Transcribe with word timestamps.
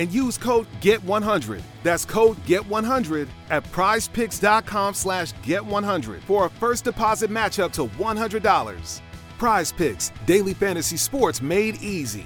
and 0.00 0.10
use 0.10 0.38
code 0.38 0.66
GET100. 0.80 1.60
That's 1.82 2.06
code 2.06 2.38
GET100 2.46 3.28
at 3.50 3.62
prizepicks.com 3.64 4.94
slash 4.94 5.34
GET100 5.34 6.20
for 6.22 6.46
a 6.46 6.48
first 6.48 6.84
deposit 6.84 7.30
match 7.30 7.58
up 7.58 7.70
to 7.74 7.86
$100. 7.86 9.00
Prize 9.38 9.72
Picks, 9.72 10.10
daily 10.24 10.54
fantasy 10.54 10.96
sports 10.96 11.42
made 11.42 11.82
easy. 11.82 12.24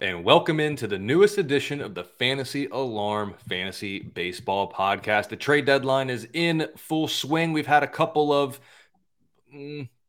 And 0.00 0.22
welcome 0.22 0.60
into 0.60 0.86
the 0.86 0.98
newest 0.98 1.38
edition 1.38 1.80
of 1.80 1.96
the 1.96 2.04
Fantasy 2.04 2.68
Alarm 2.70 3.34
Fantasy 3.48 3.98
Baseball 3.98 4.70
Podcast. 4.70 5.30
The 5.30 5.36
trade 5.36 5.64
deadline 5.64 6.10
is 6.10 6.28
in 6.32 6.68
full 6.76 7.08
swing. 7.08 7.52
We've 7.52 7.66
had 7.66 7.82
a 7.82 7.88
couple 7.88 8.32
of 8.32 8.60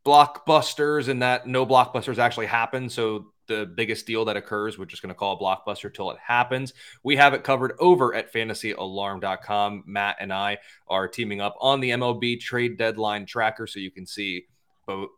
blockbusters 0.04 1.08
and 1.08 1.22
that 1.22 1.46
no 1.46 1.66
blockbusters 1.66 2.18
actually 2.18 2.46
happen. 2.46 2.88
So 2.88 3.32
the 3.46 3.66
biggest 3.66 4.06
deal 4.06 4.24
that 4.26 4.36
occurs, 4.36 4.78
we're 4.78 4.84
just 4.84 5.02
going 5.02 5.14
to 5.14 5.18
call 5.18 5.36
a 5.36 5.38
blockbuster 5.38 5.92
till 5.92 6.10
it 6.10 6.18
happens. 6.22 6.74
We 7.02 7.16
have 7.16 7.34
it 7.34 7.44
covered 7.44 7.72
over 7.78 8.14
at 8.14 8.32
fantasyalarm.com. 8.32 9.84
Matt 9.86 10.16
and 10.20 10.32
I 10.32 10.58
are 10.86 11.08
teaming 11.08 11.40
up 11.40 11.56
on 11.60 11.80
the 11.80 11.90
MLB 11.90 12.40
trade 12.40 12.78
deadline 12.78 13.26
tracker 13.26 13.66
so 13.66 13.80
you 13.80 13.90
can 13.90 14.06
see 14.06 14.46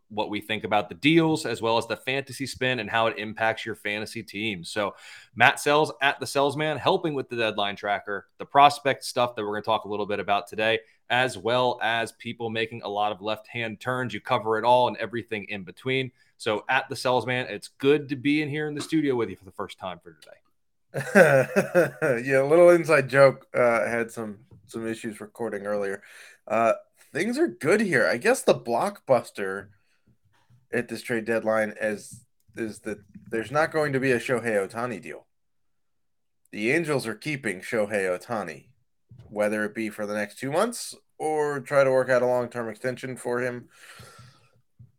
what 0.09 0.29
we 0.29 0.41
think 0.41 0.63
about 0.63 0.89
the 0.89 0.95
deals 0.95 1.45
as 1.45 1.61
well 1.61 1.77
as 1.77 1.87
the 1.87 1.95
fantasy 1.95 2.45
spin 2.45 2.79
and 2.79 2.89
how 2.89 3.07
it 3.07 3.17
impacts 3.17 3.65
your 3.65 3.75
fantasy 3.75 4.23
team. 4.23 4.63
So, 4.63 4.95
Matt 5.35 5.57
Selz 5.57 5.91
at 6.01 6.19
the 6.19 6.27
Salesman 6.27 6.77
helping 6.77 7.13
with 7.13 7.29
the 7.29 7.35
deadline 7.35 7.75
tracker, 7.75 8.27
the 8.37 8.45
prospect 8.45 9.03
stuff 9.03 9.35
that 9.35 9.43
we're 9.43 9.51
going 9.51 9.63
to 9.63 9.65
talk 9.65 9.85
a 9.85 9.89
little 9.89 10.05
bit 10.05 10.19
about 10.19 10.47
today, 10.47 10.79
as 11.09 11.37
well 11.37 11.79
as 11.81 12.11
people 12.13 12.49
making 12.49 12.81
a 12.83 12.89
lot 12.89 13.11
of 13.11 13.21
left 13.21 13.47
hand 13.47 13.79
turns. 13.79 14.13
You 14.13 14.21
cover 14.21 14.57
it 14.57 14.65
all 14.65 14.87
and 14.87 14.97
everything 14.97 15.45
in 15.49 15.63
between. 15.63 16.11
So 16.37 16.65
at 16.69 16.89
the 16.89 16.95
salesman, 16.95 17.47
it's 17.47 17.67
good 17.67 18.09
to 18.09 18.15
be 18.15 18.41
in 18.41 18.49
here 18.49 18.67
in 18.67 18.73
the 18.73 18.81
studio 18.81 19.15
with 19.15 19.29
you 19.29 19.35
for 19.35 19.45
the 19.45 19.51
first 19.51 19.77
time 19.77 19.99
for 20.03 20.13
today. 20.13 20.37
yeah, 22.25 22.41
a 22.41 22.47
little 22.47 22.69
inside 22.69 23.09
joke. 23.09 23.47
Uh, 23.53 23.87
had 23.87 24.11
some 24.11 24.39
some 24.71 24.87
issues 24.87 25.21
recording 25.21 25.65
earlier. 25.65 26.01
Uh, 26.47 26.73
things 27.13 27.37
are 27.37 27.47
good 27.47 27.81
here. 27.81 28.07
I 28.07 28.17
guess 28.17 28.41
the 28.41 28.55
blockbuster 28.55 29.67
at 30.73 30.87
this 30.87 31.01
trade 31.01 31.25
deadline 31.25 31.73
is 31.79 32.25
is 32.55 32.79
that 32.79 32.97
there's 33.29 33.51
not 33.51 33.71
going 33.71 33.93
to 33.93 33.99
be 33.99 34.11
a 34.11 34.19
Shohei 34.19 34.67
Ohtani 34.67 35.01
deal. 35.01 35.25
The 36.51 36.71
Angels 36.71 37.07
are 37.07 37.15
keeping 37.15 37.61
Shohei 37.61 38.19
Ohtani 38.19 38.71
whether 39.31 39.63
it 39.63 39.73
be 39.73 39.89
for 39.89 40.05
the 40.05 40.13
next 40.13 40.37
two 40.37 40.51
months 40.51 40.93
or 41.17 41.61
try 41.61 41.83
to 41.83 41.91
work 41.91 42.09
out 42.09 42.21
a 42.21 42.27
long 42.27 42.49
term 42.49 42.69
extension 42.69 43.15
for 43.15 43.41
him 43.41 43.69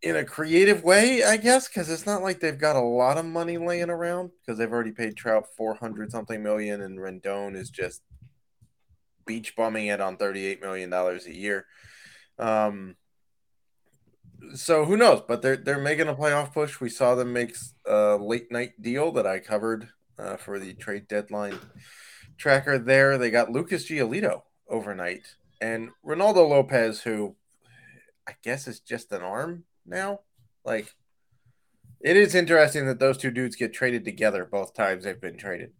in 0.00 0.16
a 0.16 0.24
creative 0.24 0.82
way, 0.82 1.22
I 1.22 1.36
guess, 1.36 1.68
because 1.68 1.88
it's 1.88 2.06
not 2.06 2.22
like 2.22 2.40
they've 2.40 2.58
got 2.58 2.74
a 2.74 2.80
lot 2.80 3.18
of 3.18 3.24
money 3.24 3.58
laying 3.58 3.90
around 3.90 4.30
because 4.40 4.58
they've 4.58 4.72
already 4.72 4.90
paid 4.90 5.16
Trout 5.16 5.46
400 5.56 6.10
something 6.10 6.42
million 6.42 6.80
and 6.80 6.98
Rendon 6.98 7.54
is 7.54 7.70
just 7.70 8.02
beach 9.24 9.54
bumming 9.56 9.86
it 9.86 10.00
on 10.00 10.16
$38 10.16 10.60
million 10.60 10.92
a 10.92 11.30
year. 11.30 11.66
Um, 12.38 12.96
so 14.54 14.84
who 14.84 14.96
knows? 14.96 15.22
But 15.26 15.42
they're 15.42 15.56
they're 15.56 15.78
making 15.78 16.08
a 16.08 16.14
playoff 16.14 16.52
push. 16.52 16.80
We 16.80 16.88
saw 16.88 17.14
them 17.14 17.32
make 17.32 17.54
a 17.86 18.16
late 18.16 18.50
night 18.50 18.80
deal 18.80 19.12
that 19.12 19.26
I 19.26 19.38
covered 19.38 19.88
uh, 20.18 20.36
for 20.36 20.58
the 20.58 20.74
trade 20.74 21.06
deadline 21.08 21.58
tracker 22.36 22.78
there. 22.78 23.18
They 23.18 23.30
got 23.30 23.52
Lucas 23.52 23.88
Giolito 23.88 24.42
overnight 24.68 25.36
and 25.60 25.90
Reynaldo 26.04 26.48
Lopez, 26.48 27.02
who 27.02 27.36
I 28.26 28.32
guess 28.42 28.66
is 28.66 28.80
just 28.80 29.12
an 29.12 29.22
arm 29.22 29.64
now. 29.86 30.20
Like, 30.64 30.94
it 32.00 32.16
is 32.16 32.34
interesting 32.34 32.86
that 32.86 32.98
those 32.98 33.16
two 33.16 33.30
dudes 33.30 33.56
get 33.56 33.72
traded 33.72 34.04
together 34.04 34.44
both 34.44 34.74
times 34.74 35.04
they've 35.04 35.20
been 35.20 35.36
traded. 35.36 35.72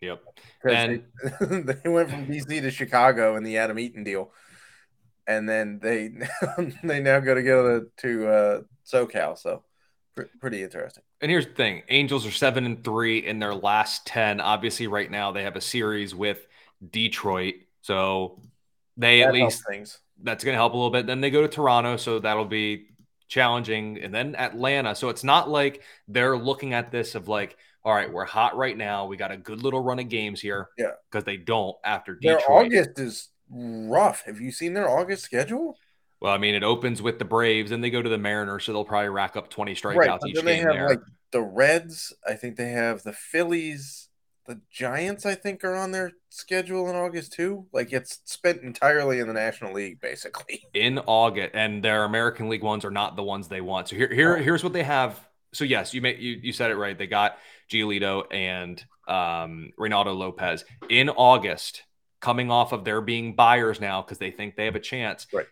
Yep. 0.00 0.22
And 0.64 1.02
they, 1.40 1.62
they 1.74 1.88
went 1.88 2.10
from 2.10 2.26
DC 2.26 2.46
to 2.48 2.70
Chicago 2.70 3.36
in 3.36 3.42
the 3.42 3.58
Adam 3.58 3.78
Eaton 3.78 4.04
deal. 4.04 4.32
And 5.26 5.48
then 5.48 5.78
they 5.82 6.12
they 6.82 7.00
now 7.00 7.20
go 7.20 7.34
together 7.34 7.86
to 7.98 8.28
uh, 8.28 8.60
SoCal. 8.86 9.38
So 9.38 9.62
pretty 10.40 10.62
interesting. 10.62 11.02
And 11.20 11.30
here's 11.30 11.46
the 11.46 11.52
thing: 11.52 11.82
Angels 11.88 12.26
are 12.26 12.30
seven 12.30 12.64
and 12.64 12.82
three 12.82 13.18
in 13.18 13.38
their 13.38 13.54
last 13.54 14.06
ten. 14.06 14.40
Obviously, 14.40 14.86
right 14.86 15.10
now 15.10 15.32
they 15.32 15.44
have 15.44 15.56
a 15.56 15.60
series 15.60 16.14
with 16.14 16.46
Detroit, 16.90 17.54
so 17.82 18.40
they 18.96 19.20
that 19.20 19.28
at 19.28 19.34
least 19.34 19.62
things. 19.68 19.98
that's 20.22 20.44
going 20.44 20.54
to 20.54 20.58
help 20.58 20.72
a 20.72 20.76
little 20.76 20.90
bit. 20.90 21.06
Then 21.06 21.20
they 21.20 21.30
go 21.30 21.42
to 21.42 21.48
Toronto, 21.48 21.96
so 21.96 22.18
that'll 22.18 22.44
be 22.44 22.86
challenging, 23.28 24.00
and 24.02 24.12
then 24.12 24.34
Atlanta. 24.34 24.94
So 24.94 25.08
it's 25.08 25.24
not 25.24 25.48
like 25.48 25.82
they're 26.08 26.36
looking 26.36 26.74
at 26.74 26.90
this 26.90 27.14
of 27.14 27.28
like, 27.28 27.56
all 27.84 27.94
right, 27.94 28.12
we're 28.12 28.24
hot 28.24 28.56
right 28.56 28.76
now. 28.76 29.06
We 29.06 29.16
got 29.16 29.32
a 29.32 29.36
good 29.36 29.62
little 29.62 29.80
run 29.80 29.98
of 29.98 30.08
games 30.08 30.40
here. 30.40 30.68
Yeah, 30.76 30.92
because 31.10 31.24
they 31.24 31.36
don't 31.36 31.76
after 31.84 32.14
Detroit. 32.14 32.40
Their 32.46 32.56
August 32.56 32.98
is 32.98 33.28
rough. 33.50 34.22
Have 34.26 34.40
you 34.40 34.52
seen 34.52 34.74
their 34.74 34.88
August 34.88 35.24
schedule? 35.24 35.76
Well, 36.20 36.32
I 36.32 36.38
mean, 36.38 36.54
it 36.54 36.62
opens 36.62 37.00
with 37.00 37.18
the 37.18 37.24
Braves, 37.24 37.70
then 37.70 37.80
they 37.80 37.88
go 37.88 38.02
to 38.02 38.08
the 38.08 38.18
Mariners, 38.18 38.64
so 38.64 38.72
they'll 38.72 38.84
probably 38.84 39.08
rack 39.08 39.36
up 39.36 39.48
20 39.48 39.74
strikeouts 39.74 39.96
right, 39.96 40.20
each 40.26 40.34
then 40.34 40.44
they 40.44 40.56
game 40.56 40.66
have 40.66 40.74
there. 40.74 40.88
Like 40.90 41.00
the 41.32 41.40
Reds, 41.40 42.12
I 42.28 42.34
think 42.34 42.56
they 42.56 42.72
have 42.72 43.02
the 43.02 43.14
Phillies, 43.14 44.10
the 44.46 44.60
Giants, 44.70 45.24
I 45.24 45.34
think, 45.34 45.64
are 45.64 45.74
on 45.74 45.92
their 45.92 46.12
schedule 46.28 46.90
in 46.90 46.96
August 46.96 47.32
too. 47.32 47.66
Like 47.72 47.94
it's 47.94 48.20
spent 48.26 48.60
entirely 48.62 49.18
in 49.20 49.28
the 49.28 49.32
National 49.32 49.72
League, 49.72 49.98
basically. 50.00 50.62
In 50.74 50.98
August, 50.98 51.52
and 51.54 51.82
their 51.82 52.04
American 52.04 52.50
League 52.50 52.62
ones 52.62 52.84
are 52.84 52.90
not 52.90 53.16
the 53.16 53.22
ones 53.22 53.48
they 53.48 53.62
want. 53.62 53.88
So 53.88 53.96
here, 53.96 54.12
here, 54.12 54.36
here's 54.36 54.62
what 54.62 54.74
they 54.74 54.82
have. 54.82 55.26
So 55.52 55.64
yes, 55.64 55.94
you 55.94 56.00
may 56.00 56.16
you, 56.16 56.38
you 56.42 56.52
said 56.52 56.70
it 56.70 56.76
right. 56.76 56.96
They 56.96 57.06
got 57.06 57.38
Giolito 57.70 58.24
and 58.30 58.82
um, 59.08 59.72
Reynaldo 59.78 60.16
Lopez 60.16 60.64
in 60.88 61.08
August, 61.08 61.82
coming 62.20 62.50
off 62.50 62.72
of 62.72 62.84
their 62.84 63.00
being 63.00 63.34
buyers 63.34 63.80
now 63.80 64.02
because 64.02 64.18
they 64.18 64.30
think 64.30 64.56
they 64.56 64.66
have 64.66 64.76
a 64.76 64.80
chance. 64.80 65.26
Right 65.32 65.46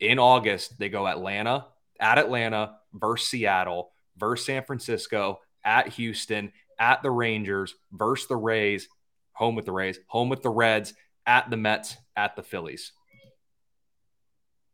in 0.00 0.18
August, 0.18 0.78
they 0.78 0.88
go 0.88 1.06
Atlanta, 1.06 1.66
at 1.98 2.18
Atlanta, 2.18 2.76
versus 2.92 3.28
Seattle, 3.28 3.92
versus 4.16 4.46
San 4.46 4.64
Francisco, 4.64 5.40
at 5.64 5.88
Houston, 5.88 6.52
at 6.78 7.02
the 7.02 7.10
Rangers, 7.10 7.74
versus 7.92 8.28
the 8.28 8.36
Rays, 8.36 8.88
home 9.32 9.54
with 9.54 9.64
the 9.64 9.72
Rays, 9.72 9.98
home 10.06 10.28
with 10.28 10.42
the 10.42 10.50
Reds, 10.50 10.94
at 11.26 11.50
the 11.50 11.56
Mets, 11.56 11.96
at 12.14 12.36
the 12.36 12.42
Phillies. 12.42 12.92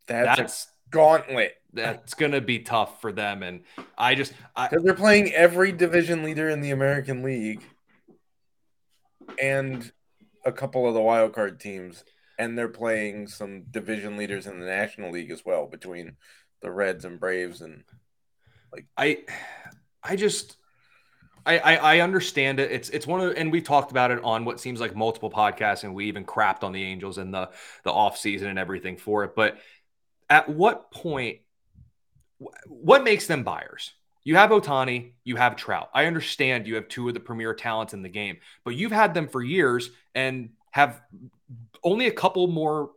That's, 0.07 0.37
that's 0.37 0.67
gauntlet. 0.89 1.53
That's 1.73 2.13
going 2.13 2.33
to 2.33 2.41
be 2.41 2.59
tough 2.59 3.01
for 3.01 3.11
them. 3.11 3.43
And 3.43 3.61
I 3.97 4.15
just. 4.15 4.33
Because 4.55 4.83
they're 4.83 4.93
playing 4.93 5.33
every 5.33 5.71
division 5.71 6.23
leader 6.23 6.49
in 6.49 6.61
the 6.61 6.71
American 6.71 7.23
League 7.23 7.63
and 9.41 9.91
a 10.45 10.51
couple 10.51 10.87
of 10.87 10.93
the 10.93 11.01
wild 11.01 11.33
card 11.33 11.59
teams 11.59 12.03
and 12.37 12.57
they're 12.57 12.67
playing 12.67 13.27
some 13.27 13.63
division 13.71 14.17
leaders 14.17 14.47
in 14.47 14.59
the 14.59 14.65
National 14.65 15.11
League 15.11 15.31
as 15.31 15.45
well 15.45 15.67
between 15.67 16.17
the 16.61 16.71
Reds 16.71 17.05
and 17.05 17.19
Braves 17.19 17.61
and 17.61 17.83
like 18.71 18.85
I 18.97 19.19
I 20.03 20.15
just 20.15 20.57
I, 21.45 21.57
I, 21.57 21.75
I 21.75 21.99
understand 21.99 22.59
it. 22.59 22.71
It's 22.71 22.89
it's 22.89 23.05
one 23.05 23.21
of 23.21 23.35
and 23.35 23.51
we've 23.51 23.63
talked 23.63 23.91
about 23.91 24.11
it 24.11 24.23
on 24.23 24.45
what 24.45 24.59
seems 24.59 24.79
like 24.79 24.95
multiple 24.95 25.29
podcasts, 25.29 25.83
and 25.83 25.93
we 25.93 26.05
even 26.05 26.25
crapped 26.25 26.63
on 26.63 26.71
the 26.71 26.83
Angels 26.83 27.17
in 27.17 27.31
the 27.31 27.49
the 27.83 27.91
off 27.91 28.17
season 28.17 28.47
and 28.47 28.57
everything 28.57 28.97
for 28.97 29.25
it. 29.25 29.35
But 29.35 29.57
at 30.29 30.49
what 30.49 30.89
point, 30.89 31.39
what 32.67 33.03
makes 33.03 33.27
them 33.27 33.43
buyers? 33.43 33.93
You 34.23 34.35
have 34.37 34.51
Ohtani, 34.51 35.13
you 35.23 35.35
have 35.35 35.55
Trout. 35.55 35.89
I 35.93 36.05
understand 36.05 36.65
you 36.65 36.75
have 36.75 36.87
two 36.87 37.07
of 37.07 37.13
the 37.13 37.19
premier 37.19 37.53
talents 37.53 37.93
in 37.93 38.01
the 38.01 38.09
game, 38.09 38.37
but 38.63 38.75
you've 38.75 38.91
had 38.91 39.13
them 39.13 39.27
for 39.27 39.41
years 39.41 39.89
and 40.15 40.51
have 40.71 41.01
only 41.83 42.07
a 42.07 42.11
couple 42.11 42.47
more 42.47 42.91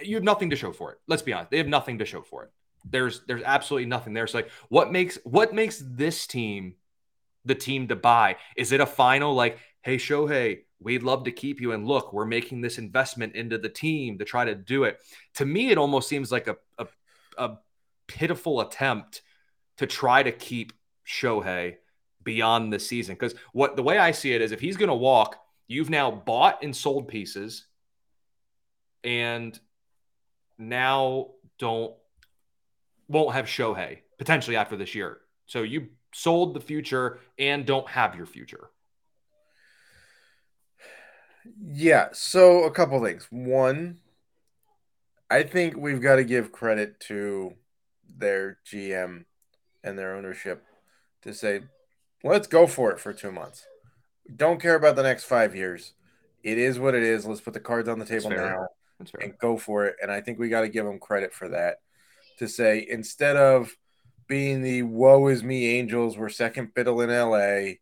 you 0.00 0.16
have 0.16 0.24
nothing 0.24 0.50
to 0.50 0.56
show 0.56 0.72
for 0.72 0.92
it. 0.92 0.98
Let's 1.06 1.22
be 1.22 1.32
honest. 1.32 1.50
They 1.50 1.58
have 1.58 1.68
nothing 1.68 1.98
to 1.98 2.04
show 2.04 2.22
for 2.22 2.44
it. 2.44 2.50
There's 2.84 3.20
there's 3.26 3.42
absolutely 3.42 3.86
nothing 3.86 4.12
there. 4.12 4.26
So 4.26 4.38
like 4.38 4.50
what 4.68 4.90
makes 4.90 5.18
what 5.24 5.54
makes 5.54 5.82
this 5.84 6.26
team 6.26 6.74
the 7.44 7.54
team 7.54 7.88
to 7.88 7.96
buy? 7.96 8.36
Is 8.56 8.72
it 8.72 8.80
a 8.80 8.86
final 8.86 9.34
like, 9.34 9.58
hey 9.82 9.96
Shohei, 9.96 10.62
we'd 10.80 11.02
love 11.02 11.24
to 11.24 11.32
keep 11.32 11.60
you 11.60 11.72
and 11.72 11.86
look, 11.86 12.12
we're 12.12 12.24
making 12.24 12.60
this 12.60 12.78
investment 12.78 13.34
into 13.34 13.58
the 13.58 13.68
team 13.68 14.18
to 14.18 14.24
try 14.24 14.44
to 14.44 14.54
do 14.54 14.84
it. 14.84 14.98
To 15.34 15.44
me, 15.44 15.70
it 15.70 15.78
almost 15.78 16.08
seems 16.08 16.32
like 16.32 16.48
a 16.48 16.56
a, 16.78 16.86
a 17.38 17.58
pitiful 18.06 18.60
attempt 18.60 19.22
to 19.78 19.86
try 19.86 20.22
to 20.22 20.32
keep 20.32 20.72
Shohei 21.06 21.76
beyond 22.22 22.72
the 22.72 22.78
season. 22.78 23.14
Because 23.14 23.34
what 23.52 23.76
the 23.76 23.82
way 23.82 23.98
I 23.98 24.12
see 24.12 24.32
it 24.32 24.42
is 24.42 24.52
if 24.52 24.60
he's 24.60 24.76
gonna 24.76 24.94
walk, 24.94 25.36
you've 25.66 25.90
now 25.90 26.10
bought 26.10 26.62
and 26.62 26.74
sold 26.74 27.08
pieces 27.08 27.66
and 29.04 29.58
now 30.58 31.28
don't 31.58 31.94
won't 33.08 33.34
have 33.34 33.46
Shohei 33.46 33.98
potentially 34.18 34.56
after 34.56 34.76
this 34.76 34.94
year. 34.94 35.18
So 35.46 35.62
you 35.62 35.88
sold 36.14 36.54
the 36.54 36.60
future 36.60 37.20
and 37.38 37.66
don't 37.66 37.88
have 37.88 38.14
your 38.14 38.26
future. 38.26 38.70
Yeah. 41.60 42.08
So 42.12 42.64
a 42.64 42.70
couple 42.70 43.02
things. 43.02 43.26
One, 43.30 43.98
I 45.30 45.42
think 45.42 45.76
we've 45.76 46.00
got 46.00 46.16
to 46.16 46.24
give 46.24 46.52
credit 46.52 47.00
to 47.08 47.54
their 48.16 48.58
GM 48.66 49.24
and 49.82 49.98
their 49.98 50.14
ownership 50.14 50.64
to 51.22 51.32
say, 51.34 51.62
let's 52.22 52.46
go 52.46 52.66
for 52.66 52.90
it 52.92 53.00
for 53.00 53.12
two 53.12 53.32
months. 53.32 53.66
Don't 54.34 54.60
care 54.60 54.76
about 54.76 54.96
the 54.96 55.02
next 55.02 55.24
five 55.24 55.54
years. 55.54 55.92
It 56.42 56.58
is 56.58 56.78
what 56.78 56.94
it 56.94 57.02
is. 57.02 57.26
Let's 57.26 57.40
put 57.40 57.54
the 57.54 57.60
cards 57.60 57.88
on 57.88 57.98
the 57.98 58.04
table 58.04 58.30
now 58.30 58.66
and 59.20 59.36
go 59.38 59.56
for 59.56 59.86
it. 59.86 59.96
And 60.02 60.10
I 60.10 60.20
think 60.20 60.38
we 60.38 60.48
got 60.48 60.62
to 60.62 60.68
give 60.68 60.84
them 60.84 60.98
credit 60.98 61.32
for 61.32 61.48
that. 61.50 61.76
To 62.38 62.48
say 62.48 62.86
instead 62.88 63.36
of 63.36 63.76
being 64.26 64.62
the 64.62 64.82
woe 64.82 65.28
is 65.28 65.42
me 65.44 65.78
Angels, 65.78 66.16
we're 66.16 66.28
second 66.28 66.72
fiddle 66.74 67.00
in 67.00 67.10
LA. 67.10 67.74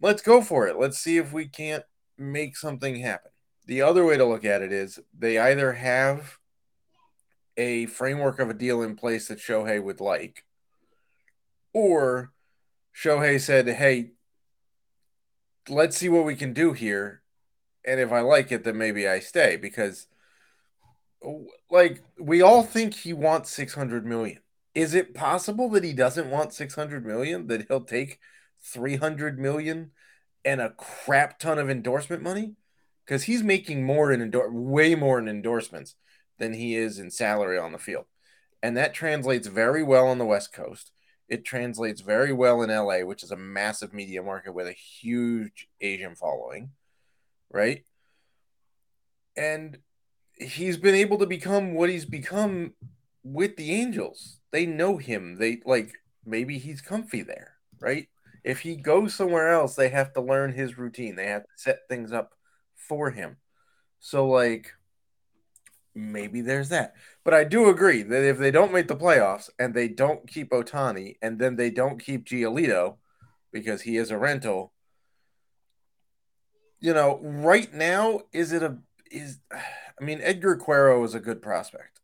Let's 0.00 0.22
go 0.22 0.40
for 0.40 0.68
it. 0.68 0.78
Let's 0.78 0.98
see 0.98 1.18
if 1.18 1.32
we 1.32 1.46
can't 1.46 1.84
make 2.16 2.56
something 2.56 2.96
happen. 3.00 3.30
The 3.66 3.82
other 3.82 4.04
way 4.04 4.16
to 4.16 4.24
look 4.24 4.44
at 4.44 4.62
it 4.62 4.72
is 4.72 4.98
they 5.16 5.38
either 5.38 5.72
have 5.72 6.38
a 7.60 7.86
framework 7.86 8.38
of 8.40 8.50
a 8.50 8.54
deal 8.54 8.82
in 8.82 8.96
place 8.96 9.28
that 9.28 9.38
Shohei 9.38 9.82
would 9.82 10.00
like, 10.00 10.44
or 11.72 12.32
Shohei 12.94 13.40
said, 13.40 13.68
Hey, 13.68 14.12
let's 15.68 15.96
see 15.96 16.08
what 16.08 16.24
we 16.24 16.34
can 16.34 16.52
do 16.52 16.72
here 16.72 17.20
and 17.84 18.00
if 18.00 18.12
I 18.12 18.20
like 18.20 18.52
it, 18.52 18.64
then 18.64 18.76
maybe 18.78 19.08
I 19.08 19.20
stay 19.20 19.56
because, 19.56 20.06
like, 21.70 22.02
we 22.18 22.42
all 22.42 22.62
think 22.62 22.94
he 22.94 23.12
wants 23.12 23.50
six 23.50 23.74
hundred 23.74 24.04
million. 24.04 24.40
Is 24.74 24.94
it 24.94 25.14
possible 25.14 25.68
that 25.70 25.84
he 25.84 25.92
doesn't 25.92 26.30
want 26.30 26.52
six 26.52 26.74
hundred 26.74 27.06
million? 27.06 27.46
That 27.46 27.66
he'll 27.68 27.80
take 27.80 28.18
three 28.62 28.96
hundred 28.96 29.38
million 29.38 29.92
and 30.44 30.60
a 30.60 30.70
crap 30.70 31.38
ton 31.38 31.58
of 31.58 31.70
endorsement 31.70 32.22
money? 32.22 32.54
Because 33.04 33.24
he's 33.24 33.42
making 33.42 33.84
more 33.84 34.12
in 34.12 34.20
endor- 34.20 34.52
way 34.52 34.94
more 34.94 35.18
in 35.18 35.26
endorsements 35.26 35.94
than 36.40 36.54
he 36.54 36.74
is 36.74 36.98
in 36.98 37.12
salary 37.12 37.58
on 37.58 37.70
the 37.70 37.78
field, 37.78 38.06
and 38.62 38.76
that 38.76 38.94
translates 38.94 39.46
very 39.46 39.84
well 39.84 40.08
on 40.08 40.18
the 40.18 40.26
West 40.26 40.52
Coast. 40.52 40.90
It 41.28 41.44
translates 41.44 42.00
very 42.00 42.32
well 42.32 42.60
in 42.62 42.70
LA, 42.70 43.06
which 43.06 43.22
is 43.22 43.30
a 43.30 43.36
massive 43.36 43.94
media 43.94 44.20
market 44.20 44.52
with 44.52 44.66
a 44.66 44.72
huge 44.72 45.68
Asian 45.80 46.16
following 46.16 46.72
right? 47.50 47.84
And 49.36 49.78
he's 50.36 50.76
been 50.76 50.94
able 50.94 51.18
to 51.18 51.26
become 51.26 51.74
what 51.74 51.90
he's 51.90 52.04
become 52.04 52.72
with 53.22 53.56
the 53.56 53.72
Angels. 53.72 54.38
They 54.52 54.66
know 54.66 54.96
him. 54.96 55.36
They 55.36 55.60
like 55.64 55.92
maybe 56.24 56.58
he's 56.58 56.80
comfy 56.80 57.22
there, 57.22 57.54
right? 57.80 58.08
If 58.42 58.60
he 58.60 58.76
goes 58.76 59.14
somewhere 59.14 59.52
else, 59.52 59.74
they 59.74 59.90
have 59.90 60.12
to 60.14 60.20
learn 60.20 60.52
his 60.52 60.78
routine. 60.78 61.16
They 61.16 61.26
have 61.26 61.42
to 61.42 61.48
set 61.56 61.80
things 61.88 62.12
up 62.12 62.32
for 62.74 63.10
him. 63.10 63.36
So 63.98 64.28
like 64.28 64.72
maybe 65.94 66.40
there's 66.40 66.68
that. 66.70 66.94
But 67.24 67.34
I 67.34 67.44
do 67.44 67.68
agree 67.68 68.02
that 68.02 68.24
if 68.24 68.38
they 68.38 68.50
don't 68.50 68.72
make 68.72 68.88
the 68.88 68.96
playoffs 68.96 69.50
and 69.58 69.74
they 69.74 69.88
don't 69.88 70.26
keep 70.26 70.50
Ohtani 70.50 71.16
and 71.22 71.38
then 71.38 71.56
they 71.56 71.70
don't 71.70 72.02
keep 72.02 72.26
Giolito 72.26 72.96
because 73.52 73.82
he 73.82 73.96
is 73.96 74.10
a 74.10 74.18
rental, 74.18 74.72
you 76.80 76.94
know, 76.94 77.20
right 77.22 77.72
now, 77.72 78.20
is 78.32 78.52
it 78.52 78.62
a 78.62 78.78
is 79.10 79.38
I 79.52 80.04
mean 80.04 80.20
Edgar 80.22 80.56
Cuero 80.56 81.04
is 81.04 81.14
a 81.14 81.20
good 81.20 81.42
prospect. 81.42 82.00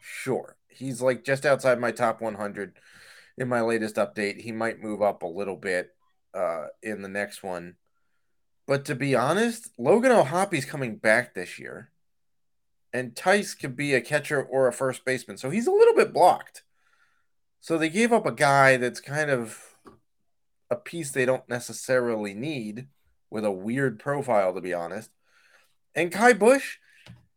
Sure. 0.00 0.56
He's 0.68 1.00
like 1.00 1.24
just 1.24 1.46
outside 1.46 1.80
my 1.80 1.90
top 1.90 2.20
100 2.20 2.74
in 3.38 3.48
my 3.48 3.60
latest 3.60 3.96
update. 3.96 4.40
He 4.40 4.52
might 4.52 4.82
move 4.82 5.02
up 5.02 5.22
a 5.22 5.26
little 5.26 5.56
bit 5.56 5.94
uh, 6.34 6.66
in 6.82 7.02
the 7.02 7.08
next 7.08 7.42
one. 7.42 7.76
But 8.66 8.84
to 8.86 8.94
be 8.94 9.14
honest, 9.14 9.70
Logan 9.78 10.12
O'Hoppe's 10.12 10.64
coming 10.64 10.96
back 10.96 11.34
this 11.34 11.58
year. 11.58 11.90
And 12.94 13.16
Tice 13.16 13.54
could 13.54 13.74
be 13.74 13.92
a 13.92 14.00
catcher 14.00 14.40
or 14.40 14.68
a 14.68 14.72
first 14.72 15.04
baseman. 15.04 15.36
So 15.36 15.50
he's 15.50 15.66
a 15.66 15.72
little 15.72 15.96
bit 15.96 16.14
blocked. 16.14 16.62
So 17.60 17.76
they 17.76 17.88
gave 17.88 18.12
up 18.12 18.24
a 18.24 18.32
guy 18.32 18.76
that's 18.76 19.00
kind 19.00 19.30
of 19.30 19.58
a 20.70 20.76
piece 20.76 21.10
they 21.10 21.26
don't 21.26 21.48
necessarily 21.48 22.34
need 22.34 22.86
with 23.30 23.44
a 23.44 23.50
weird 23.50 23.98
profile, 23.98 24.54
to 24.54 24.60
be 24.60 24.72
honest. 24.72 25.10
And 25.96 26.12
Ky 26.12 26.34
Bush, 26.34 26.76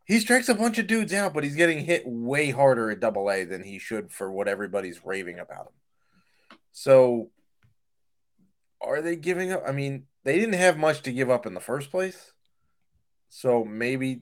he 0.06 0.20
strikes 0.20 0.48
a 0.48 0.54
bunch 0.54 0.78
of 0.78 0.86
dudes 0.86 1.12
out, 1.12 1.34
but 1.34 1.44
he's 1.44 1.56
getting 1.56 1.84
hit 1.84 2.04
way 2.06 2.52
harder 2.52 2.92
at 2.92 3.00
double 3.00 3.32
A 3.32 3.44
than 3.44 3.64
he 3.64 3.80
should 3.80 4.12
for 4.12 4.32
what 4.32 4.48
everybody's 4.48 5.04
raving 5.04 5.40
about 5.40 5.68
him. 5.68 6.60
So 6.72 7.32
are 8.80 9.02
they 9.02 9.16
giving 9.16 9.52
up? 9.52 9.64
I 9.68 9.72
mean, 9.72 10.06
they 10.24 10.38
didn't 10.38 10.54
have 10.54 10.78
much 10.78 11.02
to 11.02 11.12
give 11.12 11.32
up 11.32 11.48
in 11.48 11.56
the 11.56 11.60
first 11.60 11.90
place. 11.90 12.32
So 13.30 13.66
maybe 13.66 14.22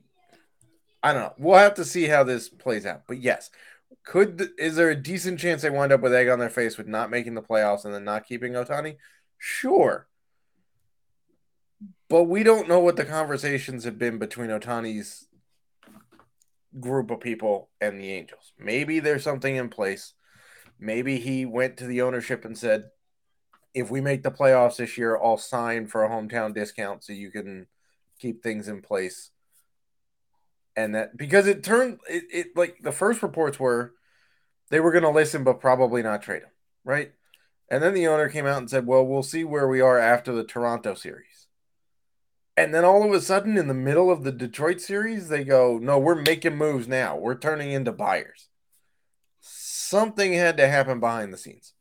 I 1.06 1.14
don't 1.14 1.22
know. 1.22 1.34
We'll 1.38 1.60
have 1.60 1.76
to 1.76 1.86
see 1.86 2.06
how 2.06 2.24
this 2.24 2.50
plays 2.50 2.84
out. 2.84 3.04
But 3.08 3.22
yes, 3.22 3.52
could 4.04 4.50
is 4.58 4.76
there 4.76 4.90
a 4.90 4.96
decent 4.96 5.40
chance 5.40 5.62
they 5.62 5.70
wind 5.70 5.92
up 5.92 6.02
with 6.02 6.16
egg 6.16 6.30
on 6.30 6.40
their 6.40 6.50
face 6.50 6.80
with 6.80 6.88
not 6.88 7.12
making 7.12 7.36
the 7.36 7.44
playoffs 7.44 7.86
and 7.86 7.94
then 7.94 8.04
not 8.04 8.26
keeping 8.26 8.54
Ohtani? 8.54 8.98
Sure. 9.38 10.08
But 12.10 12.24
we 12.24 12.42
don't 12.42 12.68
know 12.68 12.80
what 12.80 12.96
the 12.96 13.06
conversations 13.06 13.84
have 13.84 14.00
been 14.00 14.18
between 14.18 14.50
Ohtani's 14.50 15.28
group 16.80 17.12
of 17.12 17.20
people 17.20 17.70
and 17.80 18.00
the 18.00 18.12
Angels. 18.12 18.54
Maybe 18.58 19.00
there's 19.00 19.24
something 19.24 19.56
in 19.56 19.70
place. 19.70 20.14
Maybe 20.80 21.20
he 21.20 21.46
went 21.46 21.78
to 21.78 21.86
the 21.86 22.02
ownership 22.02 22.46
and 22.46 22.58
said, 22.58 22.86
if 23.76 23.92
we 23.92 24.02
make 24.02 24.24
the 24.24 24.32
playoffs 24.32 24.78
this 24.78 24.98
year, 24.98 25.20
I'll 25.22 25.38
sign 25.38 25.86
for 25.86 26.04
a 26.04 26.10
hometown 26.10 26.56
discount 26.56 27.04
so 27.04 27.14
you 27.14 27.30
can 27.30 27.68
keep 28.18 28.42
things 28.42 28.68
in 28.68 28.82
place. 28.82 29.30
And 30.76 30.96
that 30.96 31.16
because 31.16 31.48
it 31.48 31.64
turned 31.64 32.00
it, 32.10 32.24
it 32.32 32.48
like 32.56 32.78
the 32.82 32.92
first 32.92 33.24
reports 33.24 33.60
were 33.60 33.94
they 34.70 34.80
were 34.80 34.92
going 34.92 35.04
to 35.04 35.10
listen, 35.10 35.44
but 35.44 35.60
probably 35.60 36.04
not 36.04 36.22
trade 36.22 36.42
him, 36.42 36.50
right? 36.84 37.12
And 37.70 37.82
then 37.82 37.94
the 37.94 38.08
owner 38.08 38.30
came 38.30 38.46
out 38.46 38.58
and 38.58 38.70
said, 38.70 38.86
well, 38.86 39.06
we'll 39.06 39.24
see 39.24 39.44
where 39.44 39.68
we 39.68 39.82
are 39.82 39.98
after 39.98 40.32
the 40.32 40.44
Toronto 40.44 40.94
series. 40.94 41.48
And 42.58 42.74
then 42.74 42.86
all 42.86 43.04
of 43.04 43.12
a 43.12 43.22
sudden, 43.22 43.58
in 43.58 43.68
the 43.68 43.74
middle 43.74 44.10
of 44.10 44.24
the 44.24 44.32
Detroit 44.32 44.80
series, 44.80 45.28
they 45.28 45.44
go, 45.44 45.78
No, 45.78 46.00
we're 46.00 46.16
making 46.16 46.56
moves 46.56 46.88
now. 46.88 47.18
We're 47.18 47.38
turning 47.38 47.72
into 47.72 47.92
buyers. 47.92 48.48
Something 49.42 50.34
had 50.34 50.58
to 50.58 50.68
happen 50.68 51.00
behind 51.00 51.34
the 51.34 51.38
scenes. 51.38 51.74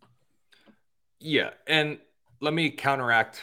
Yeah. 1.21 1.51
And 1.67 1.99
let 2.41 2.53
me 2.53 2.71
counteract 2.71 3.41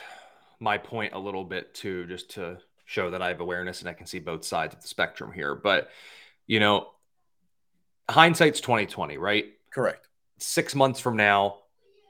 my 0.59 0.77
point 0.77 1.13
a 1.13 1.19
little 1.19 1.45
bit 1.45 1.73
too, 1.73 2.05
just 2.05 2.31
to 2.31 2.57
show 2.91 3.11
that 3.11 3.21
I 3.21 3.29
have 3.29 3.39
awareness 3.39 3.79
and 3.79 3.89
I 3.89 3.93
can 3.93 4.05
see 4.05 4.19
both 4.19 4.43
sides 4.43 4.75
of 4.75 4.81
the 4.81 4.87
spectrum 4.87 5.31
here. 5.31 5.55
But, 5.55 5.89
you 6.47 6.59
know, 6.59 6.89
hindsight's 8.09 8.61
2020, 8.61 9.17
right? 9.17 9.45
Correct. 9.71 10.07
Six 10.37 10.75
months 10.75 10.99
from 10.99 11.15
now, 11.15 11.59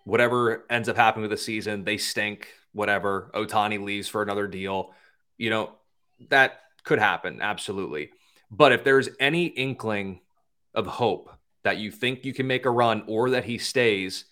whatever 0.06 0.66
ends 0.70 0.90
up 0.90 0.96
happening 0.96 1.24
with 1.24 1.32
the 1.32 1.38
season, 1.38 1.84
they 1.84 1.98
stink, 1.98 2.48
whatever. 2.74 3.32
Ohtani 3.34 3.84
leaves 3.84 4.08
for 4.08 4.22
another 4.22 4.48
deal 4.48 4.94
you 5.42 5.50
know, 5.50 5.72
that 6.30 6.60
could 6.84 7.00
happen. 7.00 7.42
Absolutely. 7.42 8.12
But 8.52 8.74
if 8.74 8.84
there's 8.84 9.10
any 9.20 9.48
inkling 9.48 10.22
of 10.76 10.86
hope 10.86 11.32
that 11.64 11.78
you 11.78 11.90
think 11.90 12.26
you 12.26 12.32
can 12.32 12.46
make 12.46 12.68
a 12.68 12.70
run 12.70 13.04
or 13.08 13.32
that 13.32 13.44
he 13.44 13.58
stays, 13.58 14.26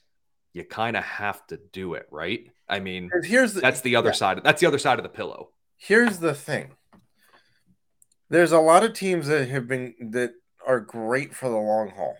you 0.54 0.64
kind 0.64 0.96
of 0.96 1.04
have 1.04 1.46
to 1.48 1.60
do 1.74 1.96
it, 1.96 2.06
right? 2.12 2.52
I 2.68 2.80
mean, 2.80 3.10
here's 3.24 3.56
the, 3.56 3.62
that's 3.62 3.82
the 3.82 3.96
other 3.96 4.10
yeah. 4.10 4.14
side. 4.14 4.42
That's 4.44 4.62
the 4.62 4.68
other 4.68 4.78
side 4.78 5.00
of 5.00 5.04
the 5.04 5.10
pillow. 5.10 5.50
Here's 5.82 6.20
the 6.20 6.34
thing. 6.34 6.74
There's 8.30 8.52
a 8.52 8.60
lot 8.60 8.84
of 8.84 8.94
teams 8.94 9.28
that 9.28 9.48
have 9.48 9.68
been 9.68 9.96
that 10.12 10.34
are 10.68 10.82
great 10.82 11.34
for 11.34 11.48
the 11.50 11.56
long 11.56 11.92
haul, 11.92 12.18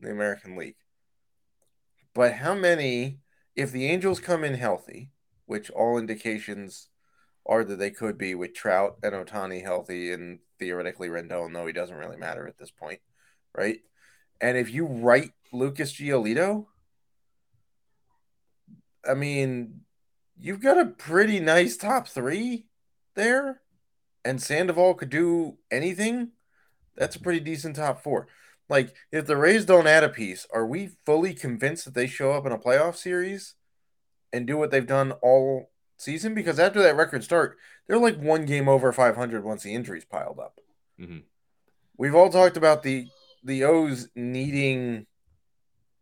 the 0.00 0.10
American 0.10 0.56
League. 0.56 0.76
But 2.14 2.34
how 2.34 2.54
many, 2.54 3.18
if 3.56 3.72
the 3.72 3.86
Angels 3.86 4.20
come 4.20 4.44
in 4.44 4.54
healthy, 4.54 5.10
which 5.46 5.68
all 5.70 5.98
indications 5.98 6.88
are 7.44 7.64
that 7.64 7.76
they 7.76 7.90
could 7.90 8.16
be 8.16 8.36
with 8.36 8.54
Trout 8.54 8.96
and 9.02 9.12
Ohtani 9.12 9.62
healthy 9.62 10.12
and 10.12 10.38
theoretically 10.58 11.08
Rendon, 11.08 11.52
though 11.52 11.66
he 11.66 11.72
doesn't 11.72 11.96
really 11.96 12.16
matter 12.16 12.46
at 12.46 12.56
this 12.56 12.70
point, 12.70 13.00
right? 13.52 13.80
And 14.40 14.56
if 14.56 14.72
you 14.72 14.86
write 14.86 15.32
Lucas 15.52 15.92
Giolito, 15.92 16.66
I 19.06 19.14
mean, 19.14 19.80
you've 20.38 20.62
got 20.62 20.78
a 20.78 20.86
pretty 20.86 21.40
nice 21.40 21.76
top 21.76 22.06
three 22.06 22.66
there, 23.16 23.62
and 24.24 24.40
Sandoval 24.40 24.94
could 24.94 25.10
do 25.10 25.58
anything. 25.70 26.30
That's 26.96 27.16
a 27.16 27.20
pretty 27.20 27.40
decent 27.40 27.76
top 27.76 28.02
four. 28.02 28.28
Like, 28.68 28.94
if 29.12 29.26
the 29.26 29.36
Rays 29.36 29.64
don't 29.64 29.86
add 29.86 30.04
a 30.04 30.08
piece, 30.08 30.46
are 30.52 30.66
we 30.66 30.90
fully 31.04 31.34
convinced 31.34 31.84
that 31.84 31.94
they 31.94 32.06
show 32.06 32.32
up 32.32 32.46
in 32.46 32.52
a 32.52 32.58
playoff 32.58 32.96
series 32.96 33.54
and 34.32 34.46
do 34.46 34.56
what 34.56 34.70
they've 34.70 34.86
done 34.86 35.12
all 35.22 35.70
season? 35.96 36.34
Because 36.34 36.58
after 36.58 36.82
that 36.82 36.96
record 36.96 37.22
start, 37.22 37.58
they're 37.86 37.98
like 37.98 38.16
one 38.16 38.44
game 38.44 38.68
over 38.68 38.92
500 38.92 39.44
once 39.44 39.62
the 39.62 39.74
injuries 39.74 40.04
piled 40.04 40.38
up. 40.40 40.60
Mm-hmm. 41.00 41.18
We've 41.96 42.14
all 42.14 42.30
talked 42.30 42.56
about 42.56 42.82
the 42.82 43.08
the 43.44 43.64
O's 43.64 44.08
needing 44.16 45.06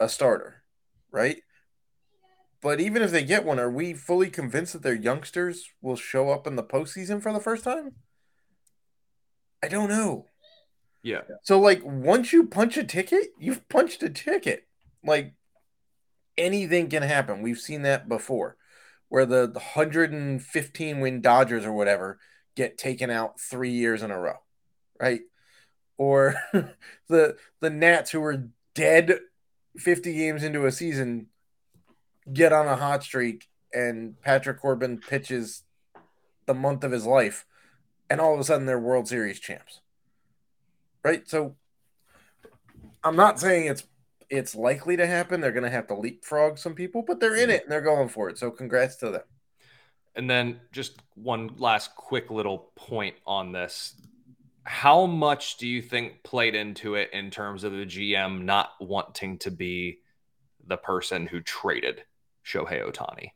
a 0.00 0.08
starter, 0.08 0.62
right? 1.10 1.36
But 2.64 2.80
even 2.80 3.02
if 3.02 3.10
they 3.10 3.22
get 3.22 3.44
one, 3.44 3.60
are 3.60 3.70
we 3.70 3.92
fully 3.92 4.30
convinced 4.30 4.72
that 4.72 4.82
their 4.82 4.94
youngsters 4.94 5.70
will 5.82 5.96
show 5.96 6.30
up 6.30 6.46
in 6.46 6.56
the 6.56 6.62
postseason 6.62 7.22
for 7.22 7.30
the 7.30 7.38
first 7.38 7.62
time? 7.62 7.92
I 9.62 9.68
don't 9.68 9.90
know. 9.90 10.24
Yeah. 11.02 11.20
So 11.42 11.60
like 11.60 11.82
once 11.84 12.32
you 12.32 12.46
punch 12.46 12.78
a 12.78 12.84
ticket, 12.84 13.28
you've 13.38 13.68
punched 13.68 14.02
a 14.02 14.08
ticket. 14.08 14.66
Like 15.04 15.34
anything 16.38 16.88
can 16.88 17.02
happen. 17.02 17.42
We've 17.42 17.58
seen 17.58 17.82
that 17.82 18.08
before. 18.08 18.56
Where 19.10 19.26
the, 19.26 19.46
the 19.46 19.60
115 19.60 21.00
win 21.00 21.20
Dodgers 21.20 21.66
or 21.66 21.72
whatever 21.74 22.18
get 22.56 22.78
taken 22.78 23.10
out 23.10 23.38
3 23.38 23.72
years 23.72 24.02
in 24.02 24.10
a 24.10 24.18
row. 24.18 24.38
Right? 24.98 25.20
Or 25.98 26.36
the 27.10 27.36
the 27.60 27.68
Nats 27.68 28.10
who 28.10 28.20
were 28.20 28.48
dead 28.74 29.18
50 29.76 30.14
games 30.14 30.42
into 30.42 30.64
a 30.64 30.72
season 30.72 31.26
get 32.32 32.52
on 32.52 32.66
a 32.66 32.76
hot 32.76 33.02
streak 33.02 33.48
and 33.72 34.20
Patrick 34.22 34.60
Corbin 34.60 34.98
pitches 34.98 35.62
the 36.46 36.54
month 36.54 36.84
of 36.84 36.92
his 36.92 37.06
life 37.06 37.44
and 38.08 38.20
all 38.20 38.34
of 38.34 38.40
a 38.40 38.44
sudden 38.44 38.66
they're 38.66 38.78
World 38.78 39.08
Series 39.08 39.40
champs 39.40 39.80
right? 41.04 41.28
So 41.28 41.54
I'm 43.04 43.14
not 43.14 43.38
saying 43.38 43.66
it's 43.66 43.84
it's 44.30 44.56
likely 44.56 44.96
to 44.96 45.06
happen. 45.06 45.40
They're 45.40 45.52
going 45.52 45.64
to 45.64 45.70
have 45.70 45.86
to 45.88 45.94
leapfrog 45.94 46.58
some 46.58 46.74
people, 46.74 47.02
but 47.02 47.20
they're 47.20 47.36
in 47.36 47.42
mm-hmm. 47.42 47.50
it 47.50 47.62
and 47.64 47.70
they're 47.70 47.82
going 47.82 48.08
for 48.08 48.30
it. 48.30 48.38
So 48.38 48.50
congrats 48.50 48.96
to 48.96 49.10
them. 49.10 49.22
And 50.16 50.28
then 50.28 50.60
just 50.72 51.00
one 51.14 51.50
last 51.58 51.94
quick 51.94 52.30
little 52.30 52.70
point 52.74 53.16
on 53.26 53.52
this. 53.52 54.00
How 54.64 55.04
much 55.04 55.58
do 55.58 55.68
you 55.68 55.82
think 55.82 56.22
played 56.22 56.54
into 56.54 56.94
it 56.94 57.10
in 57.12 57.30
terms 57.30 57.64
of 57.64 57.72
the 57.72 57.84
GM 57.84 58.44
not 58.44 58.70
wanting 58.80 59.38
to 59.38 59.50
be 59.50 59.98
the 60.66 60.78
person 60.78 61.26
who 61.26 61.40
traded 61.40 62.02
Shohei 62.44 62.88
Ohtani? 62.88 63.30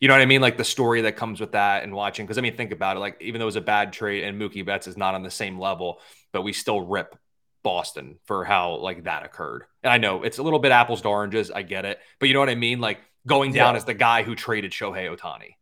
You 0.00 0.08
know 0.08 0.14
what 0.14 0.20
I 0.20 0.26
mean? 0.26 0.40
Like 0.40 0.56
the 0.56 0.64
story 0.64 1.02
that 1.02 1.16
comes 1.16 1.40
with 1.40 1.52
that 1.52 1.82
and 1.82 1.92
watching. 1.92 2.26
Because 2.26 2.38
I 2.38 2.40
mean, 2.40 2.56
think 2.56 2.72
about 2.72 2.96
it. 2.96 3.00
Like 3.00 3.20
even 3.20 3.38
though 3.38 3.44
it 3.44 3.46
was 3.46 3.56
a 3.56 3.60
bad 3.60 3.92
trade 3.92 4.24
and 4.24 4.40
Mookie 4.40 4.64
Betts 4.64 4.86
is 4.86 4.96
not 4.96 5.14
on 5.14 5.22
the 5.22 5.30
same 5.30 5.58
level, 5.58 6.00
but 6.32 6.42
we 6.42 6.52
still 6.52 6.80
rip 6.80 7.16
Boston 7.62 8.18
for 8.24 8.44
how 8.44 8.76
like 8.76 9.04
that 9.04 9.24
occurred. 9.24 9.64
And 9.82 9.92
I 9.92 9.98
know 9.98 10.22
it's 10.22 10.38
a 10.38 10.42
little 10.42 10.58
bit 10.58 10.72
apples 10.72 11.02
to 11.02 11.08
oranges. 11.08 11.50
I 11.50 11.62
get 11.62 11.84
it, 11.84 11.98
but 12.18 12.28
you 12.28 12.34
know 12.34 12.40
what 12.40 12.48
I 12.48 12.54
mean? 12.54 12.80
Like 12.80 13.00
going 13.26 13.52
down 13.52 13.74
yeah. 13.74 13.78
as 13.78 13.84
the 13.84 13.94
guy 13.94 14.22
who 14.22 14.34
traded 14.34 14.72
Shohei 14.72 15.14
Ohtani. 15.14 15.54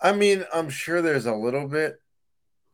I 0.00 0.12
mean, 0.12 0.44
I'm 0.52 0.70
sure 0.70 1.02
there's 1.02 1.26
a 1.26 1.34
little 1.34 1.68
bit. 1.68 2.00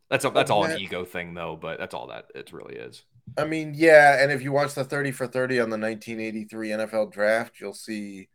That's 0.09 0.23
a, 0.23 0.29
that's 0.29 0.49
all 0.49 0.63
that. 0.63 0.75
an 0.75 0.81
ego 0.81 1.03
thing 1.03 1.33
though, 1.33 1.57
but 1.59 1.79
that's 1.79 1.93
all 1.93 2.07
that 2.07 2.27
it 2.33 2.53
really 2.53 2.75
is. 2.75 3.03
I 3.37 3.43
mean, 3.43 3.73
yeah, 3.75 4.23
and 4.23 4.31
if 4.31 4.41
you 4.41 4.53
watch 4.53 4.73
the 4.73 4.85
30 4.85 5.11
for 5.11 5.27
30 5.27 5.59
on 5.59 5.69
the 5.69 5.77
1983 5.77 6.69
NFL 6.69 7.11
draft, 7.11 7.59
you'll 7.59 7.73
see 7.73 8.29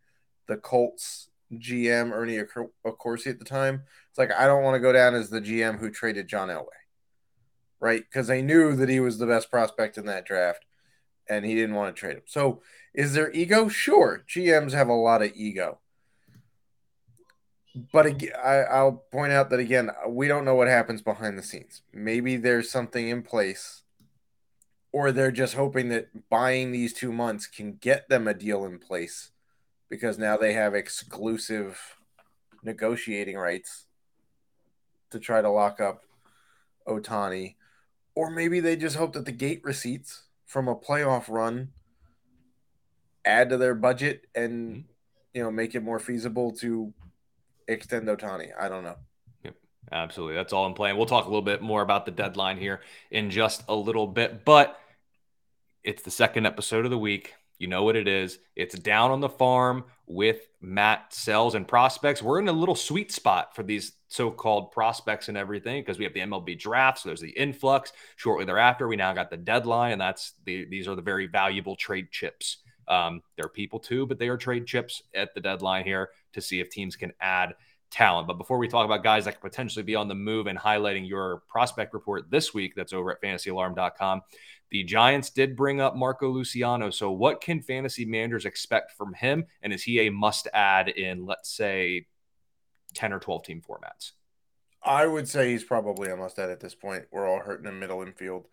the 0.47 0.57
Colts 0.57 1.29
GM 1.59 2.11
Ernie 2.11 2.39
Accorsi 2.85 3.27
at 3.27 3.39
the 3.39 3.45
time. 3.45 3.83
It's 4.09 4.17
like 4.17 4.31
I 4.31 4.47
don't 4.47 4.63
want 4.63 4.75
to 4.75 4.79
go 4.79 4.93
down 4.93 5.15
as 5.15 5.29
the 5.29 5.41
GM 5.41 5.79
who 5.79 5.89
traded 5.89 6.27
John 6.27 6.49
Elway, 6.49 6.67
right? 7.79 8.03
Because 8.03 8.27
they 8.27 8.41
knew 8.41 8.75
that 8.75 8.89
he 8.89 8.99
was 8.99 9.17
the 9.17 9.27
best 9.27 9.49
prospect 9.49 9.97
in 9.97 10.05
that 10.05 10.25
draft, 10.25 10.65
and 11.29 11.45
he 11.45 11.55
didn't 11.55 11.75
want 11.75 11.95
to 11.95 11.99
trade 11.99 12.17
him. 12.17 12.23
So, 12.25 12.61
is 12.93 13.13
there 13.13 13.31
ego? 13.31 13.67
Sure, 13.67 14.23
GMs 14.27 14.73
have 14.73 14.89
a 14.89 14.93
lot 14.93 15.21
of 15.21 15.31
ego, 15.35 15.79
but 17.91 18.07
I, 18.43 18.63
I'll 18.63 19.03
point 19.11 19.33
out 19.33 19.49
that 19.49 19.59
again, 19.59 19.89
we 20.07 20.27
don't 20.27 20.45
know 20.45 20.55
what 20.55 20.67
happens 20.67 21.01
behind 21.01 21.37
the 21.37 21.43
scenes. 21.43 21.81
Maybe 21.91 22.37
there's 22.37 22.69
something 22.69 23.07
in 23.07 23.23
place. 23.23 23.81
Or 24.95 25.11
they're 25.11 25.31
just 25.31 25.55
hoping 25.55 25.89
that 25.89 26.29
buying 26.29 26.71
these 26.71 26.93
two 26.93 27.11
months 27.11 27.47
can 27.47 27.77
get 27.77 28.09
them 28.09 28.27
a 28.27 28.33
deal 28.35 28.63
in 28.63 28.77
place 28.77 29.31
because 29.89 30.17
now 30.17 30.37
they 30.37 30.53
have 30.53 30.73
exclusive 30.73 31.97
negotiating 32.63 33.37
rights 33.37 33.85
to 35.11 35.19
try 35.19 35.41
to 35.41 35.49
lock 35.49 35.79
up 35.79 36.03
Ohtani. 36.87 37.55
Or 38.15 38.29
maybe 38.29 38.59
they 38.59 38.75
just 38.75 38.95
hope 38.95 39.13
that 39.13 39.25
the 39.25 39.31
gate 39.31 39.61
receipts 39.63 40.23
from 40.45 40.67
a 40.67 40.75
playoff 40.75 41.29
run 41.29 41.69
add 43.25 43.49
to 43.49 43.57
their 43.57 43.75
budget 43.75 44.27
and 44.35 44.51
mm-hmm. 44.51 44.79
you 45.33 45.43
know 45.43 45.51
make 45.51 45.75
it 45.75 45.81
more 45.81 45.99
feasible 45.99 46.51
to 46.51 46.93
extend 47.67 48.07
Ohtani. 48.07 48.49
I 48.59 48.69
don't 48.69 48.83
know. 48.83 48.95
Yep, 49.43 49.55
absolutely. 49.91 50.35
That's 50.35 50.53
all 50.53 50.65
I'm 50.65 50.73
playing. 50.73 50.97
We'll 50.97 51.05
talk 51.05 51.25
a 51.25 51.29
little 51.29 51.41
bit 51.41 51.61
more 51.61 51.81
about 51.81 52.05
the 52.05 52.11
deadline 52.11 52.57
here 52.57 52.81
in 53.11 53.29
just 53.29 53.63
a 53.67 53.75
little 53.75 54.07
bit, 54.07 54.45
but 54.45 54.79
it's 55.83 56.03
the 56.03 56.11
second 56.11 56.45
episode 56.45 56.85
of 56.85 56.91
the 56.91 56.97
week. 56.97 57.33
You 57.63 57.69
know 57.69 57.83
what 57.83 57.95
it 57.95 58.09
is. 58.09 58.39
It's 58.57 58.77
down 58.77 59.11
on 59.11 59.21
the 59.21 59.29
farm 59.29 59.85
with 60.05 60.49
Matt 60.59 61.11
Selz 61.11 61.53
and 61.53 61.65
prospects. 61.65 62.21
We're 62.21 62.41
in 62.41 62.49
a 62.49 62.51
little 62.51 62.75
sweet 62.75 63.09
spot 63.09 63.55
for 63.55 63.63
these 63.63 63.93
so-called 64.09 64.73
prospects 64.73 65.29
and 65.29 65.37
everything 65.37 65.81
because 65.81 65.97
we 65.97 66.03
have 66.03 66.13
the 66.13 66.19
MLB 66.19 66.59
draft. 66.59 66.99
So 66.99 67.07
there's 67.07 67.21
the 67.21 67.29
influx. 67.29 67.93
Shortly 68.17 68.43
thereafter, 68.43 68.89
we 68.89 68.97
now 68.97 69.13
got 69.13 69.29
the 69.29 69.37
deadline, 69.37 69.93
and 69.93 70.01
that's 70.01 70.33
the 70.43 70.65
these 70.65 70.89
are 70.89 70.95
the 70.95 71.01
very 71.01 71.25
valuable 71.25 71.77
trade 71.77 72.11
chips. 72.11 72.57
Um, 72.89 73.21
they're 73.37 73.47
people 73.47 73.79
too, 73.79 74.05
but 74.07 74.19
they 74.19 74.27
are 74.27 74.35
trade 74.35 74.67
chips 74.67 75.01
at 75.15 75.33
the 75.33 75.39
deadline 75.39 75.85
here 75.85 76.09
to 76.33 76.41
see 76.41 76.59
if 76.59 76.69
teams 76.69 76.97
can 76.97 77.13
add 77.21 77.55
talent. 77.91 78.27
But 78.27 78.37
before 78.37 78.57
we 78.57 78.67
talk 78.67 78.83
about 78.83 79.03
guys 79.03 79.23
that 79.23 79.39
could 79.39 79.51
potentially 79.51 79.83
be 79.83 79.95
on 79.95 80.09
the 80.09 80.15
move 80.15 80.47
and 80.47 80.59
highlighting 80.59 81.07
your 81.07 81.43
prospect 81.47 81.93
report 81.93 82.29
this 82.29 82.53
week, 82.53 82.73
that's 82.75 82.91
over 82.91 83.11
at 83.11 83.21
fantasyalarm.com. 83.21 84.21
The 84.73 84.83
Giants 84.83 85.29
did 85.29 85.55
bring 85.55 85.79
up 85.79 85.95
Marco 85.95 86.27
Luciano. 86.27 86.89
So, 86.89 87.11
what 87.11 87.41
can 87.41 87.61
fantasy 87.61 88.05
managers 88.05 88.43
expect 88.43 88.91
from 88.93 89.13
him? 89.13 89.45
And 89.61 89.71
is 89.71 89.83
he 89.83 89.99
a 89.99 90.11
must 90.11 90.47
add 90.51 90.89
in, 90.89 91.27
let's 91.27 91.55
say, 91.55 92.07
10 92.95 93.13
or 93.13 93.19
12 93.19 93.43
team 93.43 93.61
formats? 93.61 94.13
I 94.81 95.05
would 95.05 95.29
say 95.29 95.51
he's 95.51 95.63
probably 95.63 96.09
a 96.09 96.17
must 96.17 96.39
add 96.39 96.49
at 96.49 96.59
this 96.59 96.73
point. 96.73 97.05
We're 97.11 97.29
all 97.29 97.39
hurting 97.39 97.67
in 97.67 97.79
middle 97.79 98.01
infield. 98.01 98.47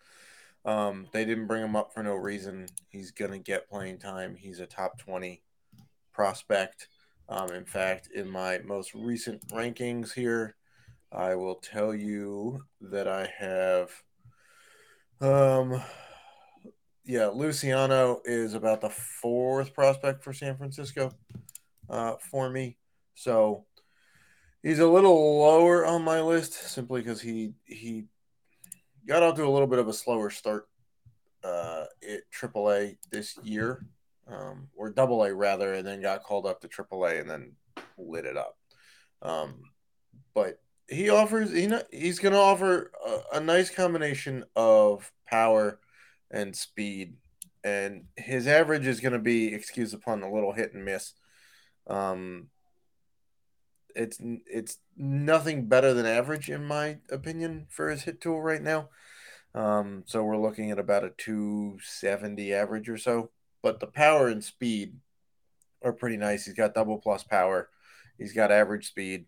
Um, 0.67 1.07
they 1.11 1.25
didn't 1.25 1.47
bring 1.47 1.65
him 1.65 1.75
up 1.75 1.95
for 1.95 2.03
no 2.03 2.17
reason. 2.17 2.67
He's 2.91 3.13
going 3.13 3.33
to 3.33 3.39
get 3.39 3.71
playing 3.71 3.99
time. 3.99 4.37
He's 4.37 4.61
a 4.61 4.67
top 4.67 4.99
20 4.99 5.43
prospect. 6.13 6.89
Um, 7.31 7.51
in 7.55 7.65
fact, 7.65 8.11
in 8.15 8.29
my 8.29 8.59
most 8.59 8.93
recent 8.95 9.49
rankings 9.49 10.13
here, 10.13 10.57
I 11.11 11.35
will 11.35 11.55
tell 11.55 11.95
you 11.95 12.65
that 12.83 13.09
I 13.09 13.31
have 13.39 13.91
um 15.23 15.83
yeah, 17.05 17.27
Luciano 17.29 18.21
is 18.25 18.55
about 18.55 18.81
the 18.81 18.91
fourth 18.91 19.75
prospect 19.75 20.23
for 20.23 20.33
San 20.33 20.57
Francisco 20.57 21.13
uh, 21.89 22.15
for 22.31 22.51
me. 22.51 22.77
So 23.15 23.65
he's 24.63 24.79
a 24.79 24.87
little 24.87 25.41
lower 25.41 25.85
on 25.87 26.03
my 26.03 26.21
list 26.21 26.55
simply 26.71 27.01
because 27.01 27.21
he 27.21 27.55
he 27.65 28.05
got 29.07 29.23
off 29.23 29.37
to 29.37 29.45
a 29.45 29.51
little 29.51 29.67
bit 29.67 29.79
of 29.79 29.89
a 29.89 29.93
slower 29.93 30.31
start 30.31 30.69
uh, 31.43 31.85
at 32.09 32.21
AAA 32.33 32.99
this 33.11 33.37
year, 33.43 33.87
um, 34.29 34.69
or 34.77 34.91
Double 34.91 35.25
A 35.25 35.35
rather, 35.35 35.75
and 35.75 35.87
then 35.87 36.03
got 36.03 36.23
called 36.23 36.47
up 36.47 36.61
to 36.61 36.69
AAA 36.69 37.21
and 37.21 37.31
then 37.31 37.53
lit 37.97 38.25
it 38.25 38.37
up. 38.37 38.57
Um, 39.23 39.63
but 40.35 40.61
he 40.89 41.09
offers 41.09 41.53
he 41.53 41.73
he's 41.93 42.19
going 42.19 42.33
to 42.33 42.39
offer 42.39 42.91
a, 43.07 43.39
a 43.39 43.41
nice 43.41 43.71
combination 43.71 44.45
of 44.57 45.11
power 45.27 45.81
and 46.31 46.55
speed. 46.55 47.15
And 47.63 48.05
his 48.17 48.47
average 48.47 48.87
is 48.87 49.01
going 49.01 49.13
to 49.13 49.19
be, 49.19 49.53
excuse 49.53 49.93
upon 49.93 50.23
a 50.23 50.33
little 50.33 50.53
hit 50.53 50.73
and 50.73 50.85
miss. 50.85 51.13
Um, 51.87 52.49
it's 53.97 54.19
it's 54.21 54.79
nothing 54.97 55.67
better 55.67 55.93
than 55.93 56.07
average 56.07 56.49
in 56.49 56.65
my 56.65 56.99
opinion 57.11 57.67
for 57.69 57.91
his 57.91 58.03
hit 58.03 58.21
tool 58.21 58.41
right 58.41 58.63
now. 58.63 58.89
Um, 59.55 60.05
so 60.07 60.23
we're 60.23 60.37
looking 60.37 60.71
at 60.71 60.79
about 60.79 61.05
a 61.05 61.11
270 61.11 62.55
average 62.55 62.89
or 62.89 62.97
so. 62.97 63.31
But 63.63 63.81
the 63.81 63.89
power 63.89 64.29
and 64.29 64.43
speed 64.43 64.97
are 65.83 65.93
pretty 65.93 66.17
nice. 66.17 66.47
He's 66.47 66.55
got 66.55 66.75
double 66.75 66.99
plus 66.99 67.25
power. 67.25 67.69
He's 68.17 68.33
got 68.33 68.53
average 68.53 68.87
speed. 68.87 69.27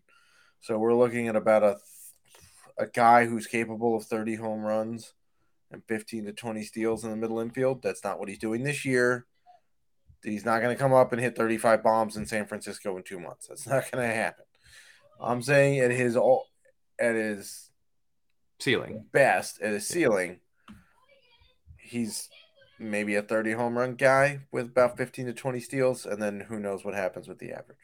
So 0.61 0.77
we're 0.77 0.95
looking 0.95 1.27
at 1.27 1.35
about 1.35 1.63
a 1.63 1.77
a 2.77 2.87
guy 2.87 3.25
who's 3.25 3.45
capable 3.45 3.95
of 3.95 4.05
30 4.05 4.35
home 4.35 4.61
runs 4.61 5.13
and 5.73 5.83
15 5.87 6.25
to 6.25 6.33
20 6.33 6.63
steals 6.63 7.03
in 7.03 7.09
the 7.09 7.15
middle 7.15 7.39
infield. 7.39 7.81
That's 7.81 8.03
not 8.03 8.19
what 8.19 8.29
he's 8.29 8.37
doing 8.37 8.63
this 8.63 8.85
year. 8.85 9.25
He's 10.23 10.45
not 10.45 10.61
going 10.61 10.73
to 10.73 10.81
come 10.81 10.93
up 10.93 11.11
and 11.11 11.21
hit 11.21 11.35
35 11.35 11.83
bombs 11.83 12.15
in 12.15 12.25
San 12.25 12.45
Francisco 12.45 12.95
in 12.95 13.03
two 13.03 13.19
months. 13.19 13.47
That's 13.47 13.67
not 13.67 13.91
going 13.91 14.07
to 14.07 14.15
happen. 14.15 14.45
I'm 15.19 15.41
saying 15.41 15.79
at 15.79 15.91
his 15.91 16.15
all 16.15 16.45
at 16.99 17.15
his 17.15 17.69
ceiling 18.59 19.05
best 19.11 19.61
at 19.61 19.73
his 19.73 19.87
ceiling, 19.87 20.39
he's 21.77 22.29
maybe 22.79 23.15
a 23.15 23.21
30 23.21 23.53
home 23.53 23.77
run 23.77 23.95
guy 23.95 24.41
with 24.51 24.67
about 24.67 24.97
15 24.97 25.27
to 25.27 25.33
20 25.33 25.59
steals, 25.59 26.05
and 26.05 26.21
then 26.21 26.39
who 26.41 26.59
knows 26.59 26.83
what 26.83 26.93
happens 26.93 27.27
with 27.27 27.39
the 27.39 27.51
average. 27.51 27.77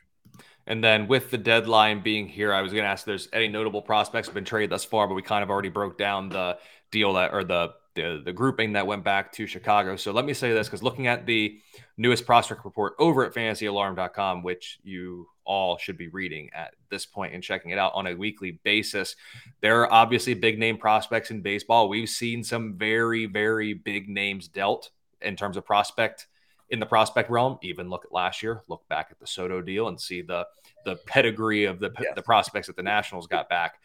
And 0.67 0.83
then 0.83 1.07
with 1.07 1.31
the 1.31 1.37
deadline 1.37 2.01
being 2.01 2.27
here, 2.27 2.53
I 2.53 2.61
was 2.61 2.71
going 2.71 2.83
to 2.83 2.89
ask 2.89 3.01
if 3.01 3.05
there's 3.05 3.29
any 3.33 3.47
notable 3.47 3.81
prospects 3.81 4.29
been 4.29 4.45
traded 4.45 4.69
thus 4.69 4.85
far, 4.85 5.07
but 5.07 5.15
we 5.15 5.21
kind 5.21 5.43
of 5.43 5.49
already 5.49 5.69
broke 5.69 5.97
down 5.97 6.29
the 6.29 6.57
deal 6.91 7.13
that 7.13 7.33
or 7.33 7.43
the 7.43 7.73
the, 7.95 8.21
the 8.23 8.33
grouping 8.33 8.73
that 8.73 8.85
went 8.85 9.03
back 9.03 9.31
to 9.33 9.47
Chicago. 9.47 9.95
So 9.95 10.11
let 10.11 10.25
me 10.25 10.33
say 10.33 10.53
this 10.53 10.67
because 10.67 10.83
looking 10.83 11.07
at 11.07 11.25
the 11.25 11.59
newest 11.97 12.25
prospect 12.25 12.63
report 12.65 12.93
over 12.99 13.25
at 13.25 13.33
fantasyalarm.com, 13.33 14.43
which 14.43 14.79
you 14.83 15.27
all 15.43 15.77
should 15.77 15.97
be 15.97 16.07
reading 16.07 16.49
at 16.53 16.75
this 16.89 17.05
point 17.05 17.33
and 17.33 17.43
checking 17.43 17.71
it 17.71 17.79
out 17.79 17.91
on 17.95 18.07
a 18.07 18.15
weekly 18.15 18.59
basis, 18.63 19.15
there 19.61 19.81
are 19.81 19.91
obviously 19.91 20.33
big 20.33 20.59
name 20.59 20.77
prospects 20.77 21.31
in 21.31 21.41
baseball. 21.41 21.89
We've 21.89 22.09
seen 22.09 22.43
some 22.43 22.75
very, 22.77 23.25
very 23.25 23.73
big 23.73 24.07
names 24.07 24.47
dealt 24.47 24.91
in 25.21 25.35
terms 25.35 25.57
of 25.57 25.65
prospect 25.65 26.27
in 26.69 26.79
the 26.79 26.85
prospect 26.85 27.29
realm. 27.29 27.57
Even 27.61 27.89
look 27.89 28.05
at 28.05 28.11
last 28.11 28.43
year, 28.43 28.61
look 28.67 28.87
back 28.87 29.07
at 29.11 29.19
the 29.19 29.27
Soto 29.27 29.61
deal 29.61 29.87
and 29.87 29.99
see 29.99 30.21
the 30.21 30.45
the 30.85 30.95
pedigree 31.07 31.65
of 31.65 31.79
the, 31.79 31.91
yes. 31.99 32.13
the 32.15 32.21
prospects 32.21 32.67
that 32.67 32.75
the 32.75 32.83
Nationals 32.83 33.27
got 33.27 33.49
back. 33.49 33.81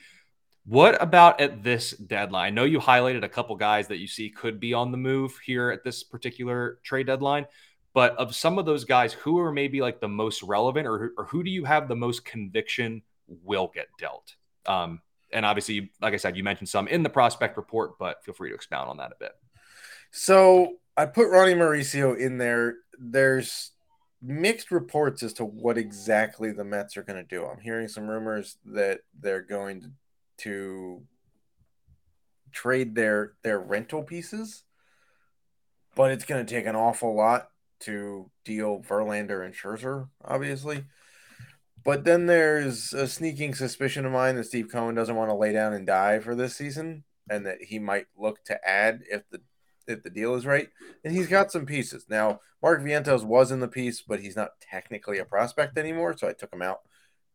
What 0.67 1.01
about 1.03 1.41
at 1.41 1.63
this 1.63 1.91
deadline? 1.91 2.47
I 2.47 2.51
know 2.51 2.65
you 2.65 2.79
highlighted 2.79 3.23
a 3.23 3.29
couple 3.29 3.55
guys 3.57 3.89
that 3.89 3.99
you 3.99 4.07
see 4.07 4.31
could 4.31 4.59
be 4.59 4.73
on 4.73 4.91
the 4.91 4.97
move 4.97 5.39
here 5.45 5.71
at 5.71 5.85
this 5.85 6.03
particular 6.03 6.79
trade 6.83 7.07
deadline, 7.07 7.47
but 7.93 8.17
of 8.17 8.35
some 8.35 8.59
of 8.59 8.65
those 8.65 8.85
guys, 8.85 9.13
who 9.13 9.39
are 9.39 9.53
maybe 9.53 9.83
like 9.83 10.01
the 10.01 10.09
most 10.09 10.43
relevant, 10.43 10.87
or, 10.87 11.13
or 11.19 11.27
who 11.27 11.43
do 11.43 11.51
you 11.51 11.65
have 11.65 11.87
the 11.87 11.97
most 11.97 12.25
conviction 12.25 13.03
will 13.29 13.71
get 13.75 13.89
dealt? 13.99 14.37
Um, 14.67 15.01
and 15.33 15.45
obviously, 15.45 15.93
like 16.01 16.15
I 16.15 16.17
said, 16.17 16.37
you 16.37 16.45
mentioned 16.45 16.69
some 16.69 16.89
in 16.89 17.03
the 17.03 17.11
prospect 17.11 17.57
report, 17.57 17.99
but 17.99 18.25
feel 18.25 18.35
free 18.35 18.49
to 18.49 18.55
expound 18.55 18.89
on 18.89 18.97
that 18.97 19.13
a 19.13 19.17
bit. 19.21 19.33
So 20.13 20.77
I 20.97 21.07
put 21.07 21.29
Ronnie 21.29 21.55
Mauricio 21.55 22.17
in 22.17 22.39
there. 22.39 22.77
There's 22.99 23.73
mixed 24.23 24.71
reports 24.71 25.23
as 25.23 25.35
to 25.35 25.45
what 25.45 25.77
exactly 25.77 26.53
the 26.53 26.65
Mets 26.65 26.97
are 26.97 27.03
going 27.03 27.23
to 27.23 27.29
do. 27.29 27.45
I'm 27.45 27.61
hearing 27.61 27.89
some 27.89 28.09
rumors 28.09 28.57
that 28.65 29.01
they're 29.21 29.43
going 29.43 29.83
to, 29.83 29.91
to 30.39 31.03
trade 32.53 32.95
their 32.95 33.35
their 33.43 33.59
rental 33.59 34.03
pieces, 34.03 34.65
but 35.95 36.11
it's 36.11 36.25
going 36.25 36.45
to 36.45 36.55
take 36.55 36.67
an 36.67 36.77
awful 36.77 37.15
lot 37.15 37.49
to 37.81 38.31
deal 38.45 38.81
Verlander 38.81 39.45
and 39.45 39.55
Scherzer, 39.55 40.09
obviously. 40.25 40.85
But 41.85 42.05
then 42.05 42.27
there's 42.27 42.95
a 42.95 43.07
sneaking 43.07 43.55
suspicion 43.55 44.07
of 44.07 44.13
mine 44.13 44.37
that 44.37 44.45
Steve 44.45 44.69
Cohen 44.73 44.95
doesn't 44.95 45.17
want 45.17 45.29
to 45.29 45.35
lay 45.35 45.53
down 45.53 45.75
and 45.75 45.87
die 45.87 46.19
for 46.19 46.35
this 46.35 46.57
season, 46.57 47.05
and 47.29 47.45
that 47.45 47.59
he 47.61 47.79
might 47.79 48.07
look 48.17 48.43
to 48.45 48.59
add 48.67 49.03
if 49.11 49.29
the 49.31 49.41
if 49.87 50.03
the 50.03 50.11
deal 50.11 50.35
is 50.35 50.47
right. 50.47 50.69
And 51.05 51.15
he's 51.15 51.29
got 51.29 51.53
some 51.53 51.67
pieces. 51.67 52.07
Now, 52.09 52.41
Mark 52.63 52.81
Vientos 52.81 53.23
was 53.23 53.51
in 53.51 53.61
the 53.61 53.69
piece, 53.69 54.01
but 54.01 54.21
he's 54.21 54.37
not 54.37 54.53
technically 54.61 55.19
a 55.19 55.27
prospect 55.27 55.77
anymore, 55.77 56.17
so 56.17 56.27
I 56.27 56.33
took 56.33 56.53
him 56.53 56.63
out. 56.63 56.81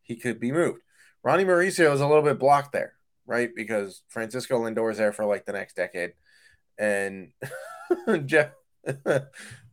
He 0.02 0.16
could 0.16 0.40
be 0.40 0.50
moved. 0.50 0.80
Ronnie 1.22 1.44
Mauricio 1.44 1.92
is 1.92 2.00
a 2.00 2.06
little 2.06 2.22
bit 2.22 2.38
blocked 2.38 2.72
there, 2.72 2.94
right? 3.26 3.50
Because 3.54 4.02
Francisco 4.08 4.58
Lindor 4.58 4.90
is 4.90 4.98
there 4.98 5.12
for 5.12 5.24
like 5.24 5.44
the 5.44 5.52
next 5.52 5.76
decade. 5.76 6.12
And 6.78 7.32
Jeff 8.26 8.50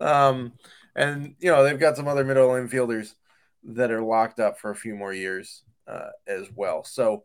um 0.02 0.54
and 0.96 1.36
you 1.40 1.50
know, 1.50 1.64
they've 1.64 1.80
got 1.80 1.96
some 1.96 2.08
other 2.08 2.26
middle 2.26 2.50
infielders 2.50 3.14
that 3.64 3.92
are 3.92 4.02
locked 4.02 4.40
up 4.40 4.60
for 4.60 4.72
a 4.72 4.76
few 4.76 4.96
more 4.96 5.14
years 5.14 5.64
uh, 5.88 6.10
as 6.28 6.48
well. 6.54 6.84
So 6.84 7.24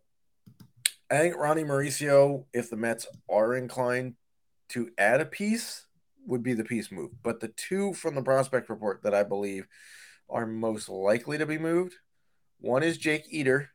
I 1.10 1.18
think 1.18 1.36
Ronnie 1.36 1.64
Mauricio, 1.64 2.44
if 2.52 2.70
the 2.70 2.76
Mets 2.76 3.06
are 3.28 3.54
inclined 3.54 4.14
to 4.70 4.90
add 4.96 5.20
a 5.20 5.26
piece 5.26 5.86
would 6.26 6.42
be 6.42 6.54
the 6.54 6.64
piece 6.64 6.92
move. 6.92 7.10
But 7.22 7.40
the 7.40 7.48
two 7.48 7.92
from 7.94 8.14
the 8.14 8.22
prospect 8.22 8.70
report 8.70 9.02
that 9.02 9.14
I 9.14 9.22
believe 9.24 9.66
are 10.28 10.46
most 10.46 10.88
likely 10.88 11.38
to 11.38 11.46
be 11.46 11.58
moved 11.58 11.94
one 12.62 12.84
is 12.84 12.96
Jake 12.96 13.26
Eder, 13.32 13.70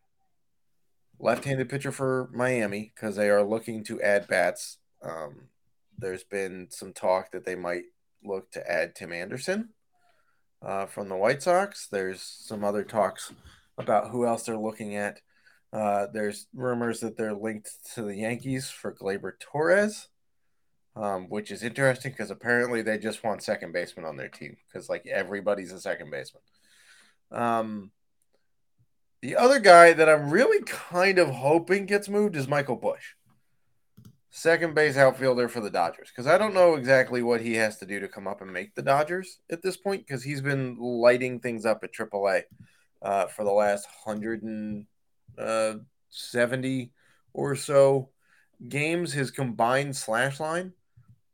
left 1.19 1.45
handed 1.45 1.69
pitcher 1.69 1.91
for 1.91 2.30
Miami, 2.34 2.91
because 2.93 3.15
they 3.15 3.30
are 3.30 3.43
looking 3.43 3.84
to 3.86 4.01
add 4.01 4.27
bats. 4.27 4.77
Um, 5.01 5.49
there's 5.97 6.23
been 6.23 6.67
some 6.69 6.93
talk 6.93 7.32
that 7.32 7.45
they 7.45 7.56
might 7.56 7.86
look 8.23 8.51
to 8.51 8.71
add 8.71 8.95
Tim 8.95 9.12
Anderson 9.12 9.69
uh, 10.62 10.86
from 10.86 11.10
the 11.10 11.15
White 11.15 11.43
Sox. 11.43 11.88
There's 11.88 12.21
some 12.21 12.63
other 12.63 12.84
talks 12.84 13.34
about 13.77 14.10
who 14.10 14.25
else 14.25 14.43
they're 14.43 14.58
looking 14.58 14.95
at. 14.95 15.21
Uh, 15.73 16.08
there's 16.12 16.47
rumors 16.53 17.01
that 17.01 17.17
they're 17.17 17.34
linked 17.34 17.71
to 17.93 18.03
the 18.03 18.15
Yankees 18.15 18.69
for 18.69 18.93
Gleyber 18.93 19.34
Torres 19.39 20.08
um, 20.97 21.30
which 21.30 21.51
is 21.51 21.63
interesting 21.63 22.12
because 22.12 22.32
apparently 22.32 22.82
they 22.82 22.97
just 22.97 23.23
want 23.23 23.43
second 23.43 23.71
baseman 23.71 24.06
on 24.06 24.17
their 24.17 24.30
team 24.30 24.58
because 24.67 24.89
like 24.89 25.06
everybody's 25.06 25.71
a 25.71 25.80
second 25.80 26.10
baseman. 26.10 26.41
Um, 27.32 27.91
the 29.21 29.36
other 29.36 29.60
guy 29.60 29.93
that 29.93 30.10
I'm 30.10 30.30
really 30.30 30.63
kind 30.63 31.17
of 31.17 31.30
hoping 31.30 31.86
gets 31.86 32.08
moved 32.08 32.36
is 32.36 32.47
Michael 32.47 32.75
Busch, 32.75 33.13
second 34.30 34.75
base 34.75 34.97
outfielder 34.97 35.49
for 35.49 35.60
the 35.60 35.71
Dodgers, 35.71 36.10
because 36.10 36.27
I 36.27 36.38
don't 36.38 36.53
know 36.53 36.75
exactly 36.75 37.23
what 37.23 37.41
he 37.41 37.56
has 37.56 37.77
to 37.77 37.86
do 37.86 37.99
to 37.99 38.08
come 38.08 38.27
up 38.27 38.41
and 38.41 38.53
make 38.53 38.75
the 38.75 38.84
Dodgers 38.84 39.39
at 39.49 39.62
this 39.62 39.77
point 39.77 40.06
because 40.06 40.23
he's 40.23 40.41
been 40.41 40.77
lighting 40.80 41.39
things 41.39 41.65
up 41.65 41.84
at 41.84 41.93
AAA 41.93 42.43
uh, 43.01 43.25
for 43.27 43.43
the 43.43 43.51
last 43.51 43.88
170 44.03 44.86
uh, 45.39 45.73
or 47.34 47.56
so 47.56 48.10
games. 48.67 49.13
His 49.13 49.32
combined 49.32 49.95
slash 49.95 50.39
line 50.39 50.73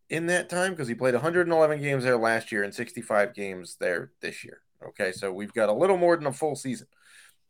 in 0.09 0.27
that 0.27 0.49
time 0.49 0.71
because 0.71 0.87
he 0.87 0.95
played 0.95 1.15
111 1.15 1.81
games 1.81 2.03
there 2.03 2.17
last 2.17 2.51
year 2.51 2.63
and 2.63 2.73
65 2.73 3.33
games 3.33 3.75
there 3.79 4.11
this 4.21 4.45
year. 4.45 4.61
Okay, 4.87 5.11
so 5.11 5.31
we've 5.31 5.53
got 5.53 5.69
a 5.69 5.73
little 5.73 5.97
more 5.97 6.15
than 6.15 6.27
a 6.27 6.33
full 6.33 6.55
season. 6.55 6.87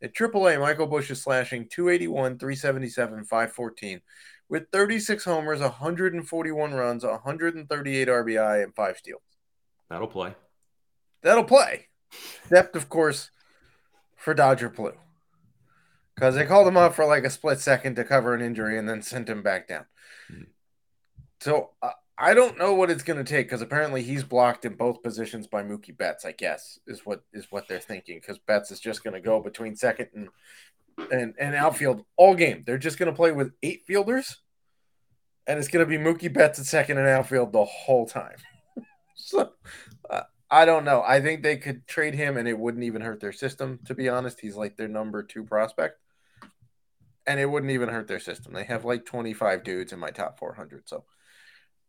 At 0.04 0.12
AAA, 0.14 0.60
Michael 0.60 0.86
Busch 0.86 1.10
is 1.10 1.22
slashing 1.22 1.66
281, 1.70 2.38
377, 2.38 3.24
514 3.24 4.02
with 4.50 4.70
36 4.70 5.24
homers, 5.24 5.60
141 5.60 6.74
runs, 6.74 7.04
138 7.04 8.08
RBI, 8.08 8.62
and 8.62 8.74
five 8.74 8.98
steals. 8.98 9.22
That'll 9.88 10.06
play. 10.06 10.34
That'll 11.22 11.44
play. 11.44 11.86
Except, 12.42 12.76
of 12.76 12.90
course, 12.90 13.30
for 14.14 14.34
Dodger 14.34 14.68
Blue. 14.68 14.92
Because 16.14 16.34
they 16.34 16.44
called 16.44 16.68
him 16.68 16.76
up 16.76 16.94
for 16.94 17.06
like 17.06 17.24
a 17.24 17.30
split 17.30 17.58
second 17.58 17.96
to 17.96 18.04
cover 18.04 18.34
an 18.34 18.42
injury 18.42 18.78
and 18.78 18.86
then 18.86 19.00
sent 19.00 19.30
him 19.30 19.42
back 19.42 19.68
down. 19.68 19.86
Mm-hmm. 20.30 20.42
So 21.40 21.70
uh, 21.82 21.92
I 22.16 22.34
don't 22.34 22.58
know 22.58 22.74
what 22.74 22.90
it's 22.90 23.02
going 23.02 23.22
to 23.22 23.28
take 23.28 23.46
because 23.46 23.62
apparently 23.62 24.02
he's 24.02 24.22
blocked 24.22 24.64
in 24.64 24.74
both 24.74 25.02
positions 25.02 25.48
by 25.48 25.62
Mookie 25.62 25.96
Betts. 25.96 26.24
I 26.24 26.32
guess 26.32 26.78
is 26.86 27.04
what 27.04 27.24
is 27.32 27.46
what 27.50 27.66
they're 27.66 27.80
thinking 27.80 28.18
because 28.20 28.38
Betts 28.38 28.70
is 28.70 28.78
just 28.78 29.02
going 29.02 29.14
to 29.14 29.20
go 29.20 29.40
between 29.40 29.74
second 29.74 30.08
and 30.14 30.28
and 31.10 31.34
and 31.38 31.54
outfield 31.56 32.04
all 32.16 32.34
game. 32.34 32.62
They're 32.64 32.78
just 32.78 32.98
going 32.98 33.10
to 33.10 33.16
play 33.16 33.32
with 33.32 33.52
eight 33.64 33.82
fielders, 33.84 34.36
and 35.46 35.58
it's 35.58 35.68
going 35.68 35.84
to 35.84 35.90
be 35.90 36.02
Mookie 36.02 36.32
Betts 36.32 36.60
at 36.60 36.66
second 36.66 36.98
and 36.98 37.08
outfield 37.08 37.52
the 37.52 37.64
whole 37.64 38.06
time. 38.06 38.36
so 39.16 39.50
uh, 40.08 40.22
I 40.48 40.64
don't 40.66 40.84
know. 40.84 41.02
I 41.04 41.20
think 41.20 41.42
they 41.42 41.56
could 41.56 41.84
trade 41.88 42.14
him, 42.14 42.36
and 42.36 42.46
it 42.46 42.58
wouldn't 42.58 42.84
even 42.84 43.02
hurt 43.02 43.20
their 43.20 43.32
system. 43.32 43.80
To 43.86 43.94
be 43.94 44.08
honest, 44.08 44.40
he's 44.40 44.56
like 44.56 44.76
their 44.76 44.86
number 44.86 45.24
two 45.24 45.42
prospect, 45.42 45.98
and 47.26 47.40
it 47.40 47.46
wouldn't 47.46 47.72
even 47.72 47.88
hurt 47.88 48.06
their 48.06 48.20
system. 48.20 48.52
They 48.52 48.64
have 48.64 48.84
like 48.84 49.04
twenty 49.04 49.32
five 49.32 49.64
dudes 49.64 49.92
in 49.92 49.98
my 49.98 50.10
top 50.10 50.38
four 50.38 50.54
hundred, 50.54 50.88
so. 50.88 51.04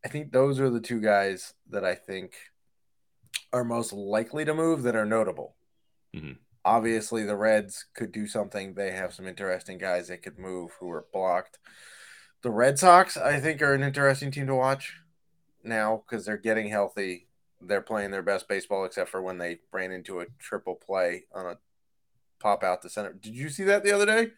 I 0.06 0.08
think 0.08 0.32
those 0.32 0.60
are 0.60 0.70
the 0.70 0.80
two 0.80 1.02
guys 1.02 1.56
that 1.72 1.84
I 1.84 1.96
think 1.96 2.36
are 3.52 3.63
most 3.63 3.91
likely 3.91 4.46
to 4.46 4.54
move 4.54 4.84
that 4.84 4.96
are 4.96 5.06
notable. 5.06 5.56
Mm-hmm. 6.15 6.34
Obviously, 6.63 7.24
the 7.24 7.36
Reds 7.36 7.86
could 7.96 8.12
do 8.12 8.28
something. 8.28 8.76
They 8.76 8.91
have 8.91 9.15
some 9.15 9.28
interesting 9.28 9.80
guys 9.80 10.10
that 10.10 10.22
could 10.22 10.38
move 10.38 10.78
who 10.80 10.91
are 10.91 11.08
blocked. 11.12 11.58
The 12.44 12.52
Red 12.52 12.78
Sox, 12.78 13.18
I 13.18 13.39
think, 13.39 13.63
are 13.63 13.74
an 13.74 13.82
interesting 13.82 14.30
team 14.30 14.46
to 14.46 14.54
watch 14.54 14.94
now 15.63 16.04
because 16.08 16.24
they're 16.24 16.38
getting 16.38 16.70
healthy. 16.70 17.28
They're 17.60 17.82
playing 17.82 18.12
their 18.12 18.22
best 18.22 18.48
baseball, 18.48 18.86
except 18.86 19.10
for 19.10 19.24
when 19.24 19.39
they 19.39 19.62
ran 19.74 19.91
into 19.91 20.20
a 20.20 20.28
triple 20.38 20.76
play 20.76 21.24
on 21.34 21.48
a 21.48 21.58
pop 22.39 22.63
out 22.63 22.84
the 22.84 22.91
center. 22.91 23.13
Did 23.13 23.36
you 23.36 23.50
see 23.50 23.63
that 23.63 23.84
the 23.84 23.91
other 23.91 24.06
day? 24.06 24.34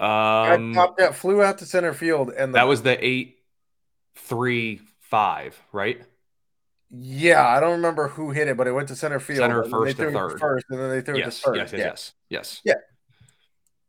Um, 0.00 0.74
popped 0.74 1.00
out, 1.00 1.14
flew 1.14 1.42
out 1.42 1.58
to 1.58 1.66
center 1.66 1.92
field, 1.92 2.30
and 2.30 2.52
the, 2.52 2.58
that 2.58 2.66
was 2.66 2.82
the 2.82 3.04
eight, 3.04 3.38
three, 4.16 4.80
five, 5.00 5.60
right? 5.72 6.02
Yeah, 6.90 7.46
I 7.46 7.60
don't 7.60 7.72
remember 7.72 8.08
who 8.08 8.32
hit 8.32 8.48
it, 8.48 8.56
but 8.56 8.66
it 8.66 8.72
went 8.72 8.88
to 8.88 8.96
center 8.96 9.20
field. 9.20 9.38
Center 9.38 9.64
first 9.64 9.96
to 9.96 10.10
third. 10.10 10.38
First, 10.38 10.66
and 10.70 10.78
then 10.78 10.90
they 10.90 11.00
threw 11.00 11.18
yes, 11.18 11.38
it 11.38 11.40
to 11.40 11.46
third. 11.46 11.56
Yes, 11.56 11.72
yes, 11.72 11.78
yeah. 11.78 11.86
yes, 11.86 12.12
yes. 12.28 12.60
Yeah. 12.64 12.74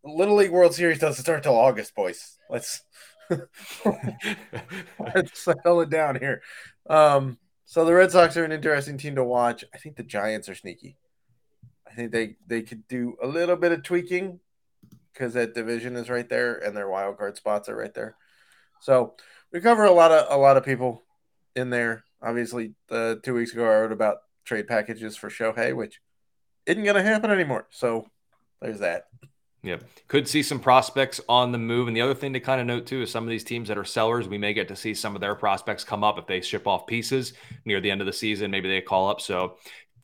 Little 0.06 0.36
League 0.36 0.52
World 0.52 0.74
Series 0.74 1.00
doesn't 1.00 1.24
start 1.24 1.44
till 1.44 1.56
August, 1.56 1.96
boys. 1.96 2.38
Let's 2.50 2.84
let's 5.00 5.44
settle 5.44 5.82
it 5.82 5.90
down 5.90 6.20
here. 6.20 6.42
Um, 6.90 7.38
so 7.66 7.86
the 7.86 7.94
Red 7.94 8.12
Sox 8.12 8.38
are 8.38 8.46
an 8.46 8.52
interesting 8.52 8.98
team 8.98 9.16
to 9.16 9.24
watch. 9.24 9.64
I 9.74 9.78
think 9.78 9.96
the 9.96 10.04
Giants 10.04 10.50
are 10.50 10.56
sneaky. 10.56 10.98
I 11.88 11.94
think 11.94 12.12
they 12.12 12.36
they 12.48 12.62
could 12.62 12.88
do 12.88 13.16
a 13.22 13.28
little 13.28 13.56
bit 13.56 13.72
of 13.72 13.84
tweaking 13.84 14.40
because 15.14 15.34
that 15.34 15.54
division 15.54 15.96
is 15.96 16.10
right 16.10 16.28
there 16.28 16.56
and 16.56 16.76
their 16.76 16.90
wild 16.90 17.18
card 17.18 17.38
spots 17.38 17.70
are 17.70 17.76
right 17.76 17.94
there. 17.94 18.16
So 18.82 19.16
we 19.52 19.62
cover 19.62 19.86
a 19.86 19.92
lot 19.92 20.12
of 20.12 20.28
a 20.30 20.38
lot 20.38 20.58
of 20.58 20.66
people 20.66 21.04
in 21.56 21.70
there. 21.70 22.04
Obviously, 22.22 22.74
the 22.90 23.20
two 23.24 23.34
weeks 23.34 23.54
ago 23.54 23.64
I 23.64 23.82
wrote 23.82 23.92
about 23.92 24.18
trade 24.46 24.68
packages 24.68 25.16
for 25.16 25.30
Shohei, 25.30 25.76
which 25.76 26.02
isn't 26.66 26.84
going 26.84 26.96
to 26.96 27.04
happen 27.04 27.32
anymore. 27.32 27.68
So 27.70 28.08
there's 28.62 28.80
that. 28.80 29.06
Yeah, 29.62 29.78
could 30.10 30.28
see 30.28 30.44
some 30.44 30.60
prospects 30.60 31.22
on 31.30 31.54
the 31.54 31.58
move. 31.58 31.88
And 31.88 31.96
the 31.96 32.02
other 32.02 32.14
thing 32.14 32.34
to 32.34 32.42
kind 32.42 32.60
of 32.60 32.68
note 32.68 32.86
too 32.86 33.02
is 33.02 33.12
some 33.12 33.24
of 33.24 33.30
these 33.30 33.46
teams 33.46 33.70
that 33.70 33.78
are 33.78 33.86
sellers, 33.86 34.28
we 34.28 34.38
may 34.38 34.54
get 34.54 34.68
to 34.68 34.76
see 34.76 34.94
some 34.94 35.16
of 35.16 35.22
their 35.22 35.36
prospects 35.36 35.86
come 35.86 36.04
up 36.04 36.18
if 36.18 36.28
they 36.28 36.42
ship 36.42 36.68
off 36.68 36.86
pieces 36.86 37.32
near 37.64 37.80
the 37.80 37.90
end 37.90 38.02
of 38.02 38.08
the 38.08 38.14
season. 38.14 38.52
Maybe 38.52 38.68
they 38.68 38.82
call 38.82 39.08
up. 39.08 39.22
So 39.22 39.56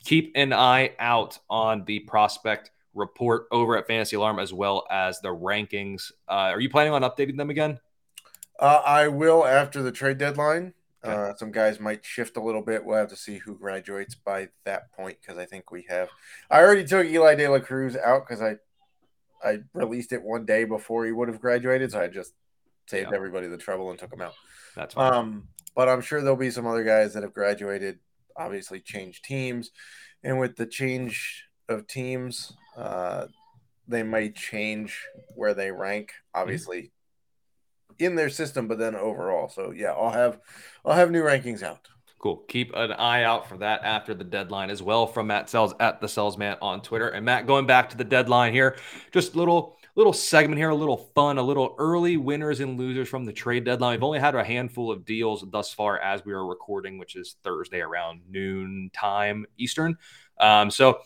keep 0.06 0.32
an 0.36 0.54
eye 0.54 0.94
out 0.98 1.40
on 1.50 1.84
the 1.84 2.00
prospect 2.00 2.72
report 2.94 3.48
over 3.52 3.78
at 3.78 3.88
Fantasy 3.88 4.16
Alarm 4.16 4.40
as 4.40 4.54
well 4.54 4.86
as 4.90 5.20
the 5.22 5.30
rankings. 5.30 6.12
Uh, 6.28 6.52
are 6.54 6.60
you 6.60 6.70
planning 6.70 6.94
on 6.94 7.02
updating 7.02 7.38
them 7.38 7.50
again? 7.50 7.80
Uh, 8.60 8.82
I 8.86 9.08
will 9.08 9.46
after 9.46 9.82
the 9.82 9.92
trade 9.92 10.18
deadline. 10.18 10.74
Okay. 11.04 11.14
Uh, 11.16 11.34
some 11.36 11.52
guys 11.52 11.80
might 11.80 12.04
shift 12.04 12.36
a 12.36 12.42
little 12.44 12.62
bit. 12.62 12.84
We'll 12.84 12.98
have 12.98 13.10
to 13.10 13.16
see 13.16 13.38
who 13.38 13.58
graduates 13.58 14.16
by 14.16 14.50
that 14.66 14.92
point 14.92 15.18
because 15.22 15.38
I 15.38 15.46
think 15.46 15.72
we 15.72 15.86
have. 15.88 16.10
I 16.50 16.60
already 16.60 16.84
took 16.84 17.08
Elly 17.08 17.36
De 17.38 17.48
La 17.48 17.60
Cruz 17.60 17.96
out 17.96 18.28
because 18.28 18.42
I 18.42 18.58
I 19.42 19.60
released 19.74 20.12
it 20.12 20.22
one 20.22 20.46
day 20.46 20.66
before 20.66 21.06
he 21.06 21.14
would 21.14 21.30
have 21.30 21.40
graduated, 21.40 21.92
so 21.92 22.02
I 22.02 22.08
just 22.08 22.34
saved 22.88 23.10
yeah. 23.12 23.16
everybody 23.16 23.48
the 23.48 23.58
trouble 23.58 23.90
and 23.92 24.00
took 24.00 24.12
him 24.12 24.22
out. 24.22 24.34
That's 24.76 24.94
fine. 24.94 25.14
Um, 25.14 25.48
but 25.76 25.88
I'm 25.88 26.02
sure 26.02 26.22
there'll 26.22 26.36
be 26.36 26.52
some 26.52 26.68
other 26.68 26.84
guys 26.84 27.14
that 27.14 27.24
have 27.24 27.34
graduated, 27.34 28.00
obviously 28.36 28.82
changed 28.82 29.24
teams, 29.24 29.72
and 30.24 30.40
with 30.40 30.58
the 30.58 30.66
change 30.66 31.46
of 31.70 31.88
teams, 31.88 32.54
uh, 32.76 33.26
they 33.88 34.04
might 34.04 34.36
change 34.36 35.06
where 35.36 35.54
they 35.54 35.72
rank. 35.72 36.12
Obviously, 36.34 36.92
in 38.00 38.16
their 38.16 38.30
system, 38.30 38.68
but 38.68 38.80
then 38.80 38.96
overall. 38.96 39.50
So 39.50 39.72
yeah, 39.72 39.92
I'll 39.92 40.12
have 40.12 40.40
I'll 40.86 40.96
have 40.96 41.12
new 41.12 41.24
rankings 41.24 41.64
out. 41.64 41.88
Cool. 42.20 42.44
Keep 42.50 42.76
an 42.76 42.92
eye 42.92 43.24
out 43.24 43.48
for 43.48 43.58
that 43.60 43.82
after 43.86 44.14
the 44.14 44.26
deadline 44.26 44.70
as 44.70 44.84
well 44.84 45.08
from 45.08 45.28
Matt 45.28 45.48
Selz 45.48 45.74
at 45.80 46.02
the 46.02 46.08
Sellsman 46.08 46.58
on 46.62 46.82
Twitter. 46.82 47.08
And 47.08 47.26
Matt, 47.26 47.48
going 47.48 47.66
back 47.66 47.90
to 47.92 47.98
the 47.98 48.04
deadline 48.04 48.52
here, 48.52 48.76
just 49.14 49.38
little 49.38 49.78
little 49.96 50.14
segment 50.14 50.58
here, 50.58 50.70
a 50.70 50.76
little 50.76 51.10
fun, 51.16 51.38
a 51.38 51.42
little 51.42 51.76
early 51.78 52.18
winners 52.18 52.60
and 52.60 52.78
losers 52.78 53.08
from 53.08 53.26
the 53.26 53.34
trade 53.34 53.64
deadline. 53.64 53.94
We've 53.94 54.04
only 54.04 54.20
had 54.20 54.36
a 54.36 54.44
handful 54.44 54.92
of 54.92 55.06
deals 55.06 55.46
thus 55.50 55.74
far 55.74 55.98
as 56.00 56.24
we 56.26 56.34
are 56.34 56.46
recording, 56.46 56.98
which 56.98 57.16
is 57.16 57.38
Thursday 57.44 57.80
around 57.80 58.22
noon 58.30 58.92
time 58.94 59.46
Eastern. 59.58 59.98
Um, 60.40 60.72
so 60.72 61.00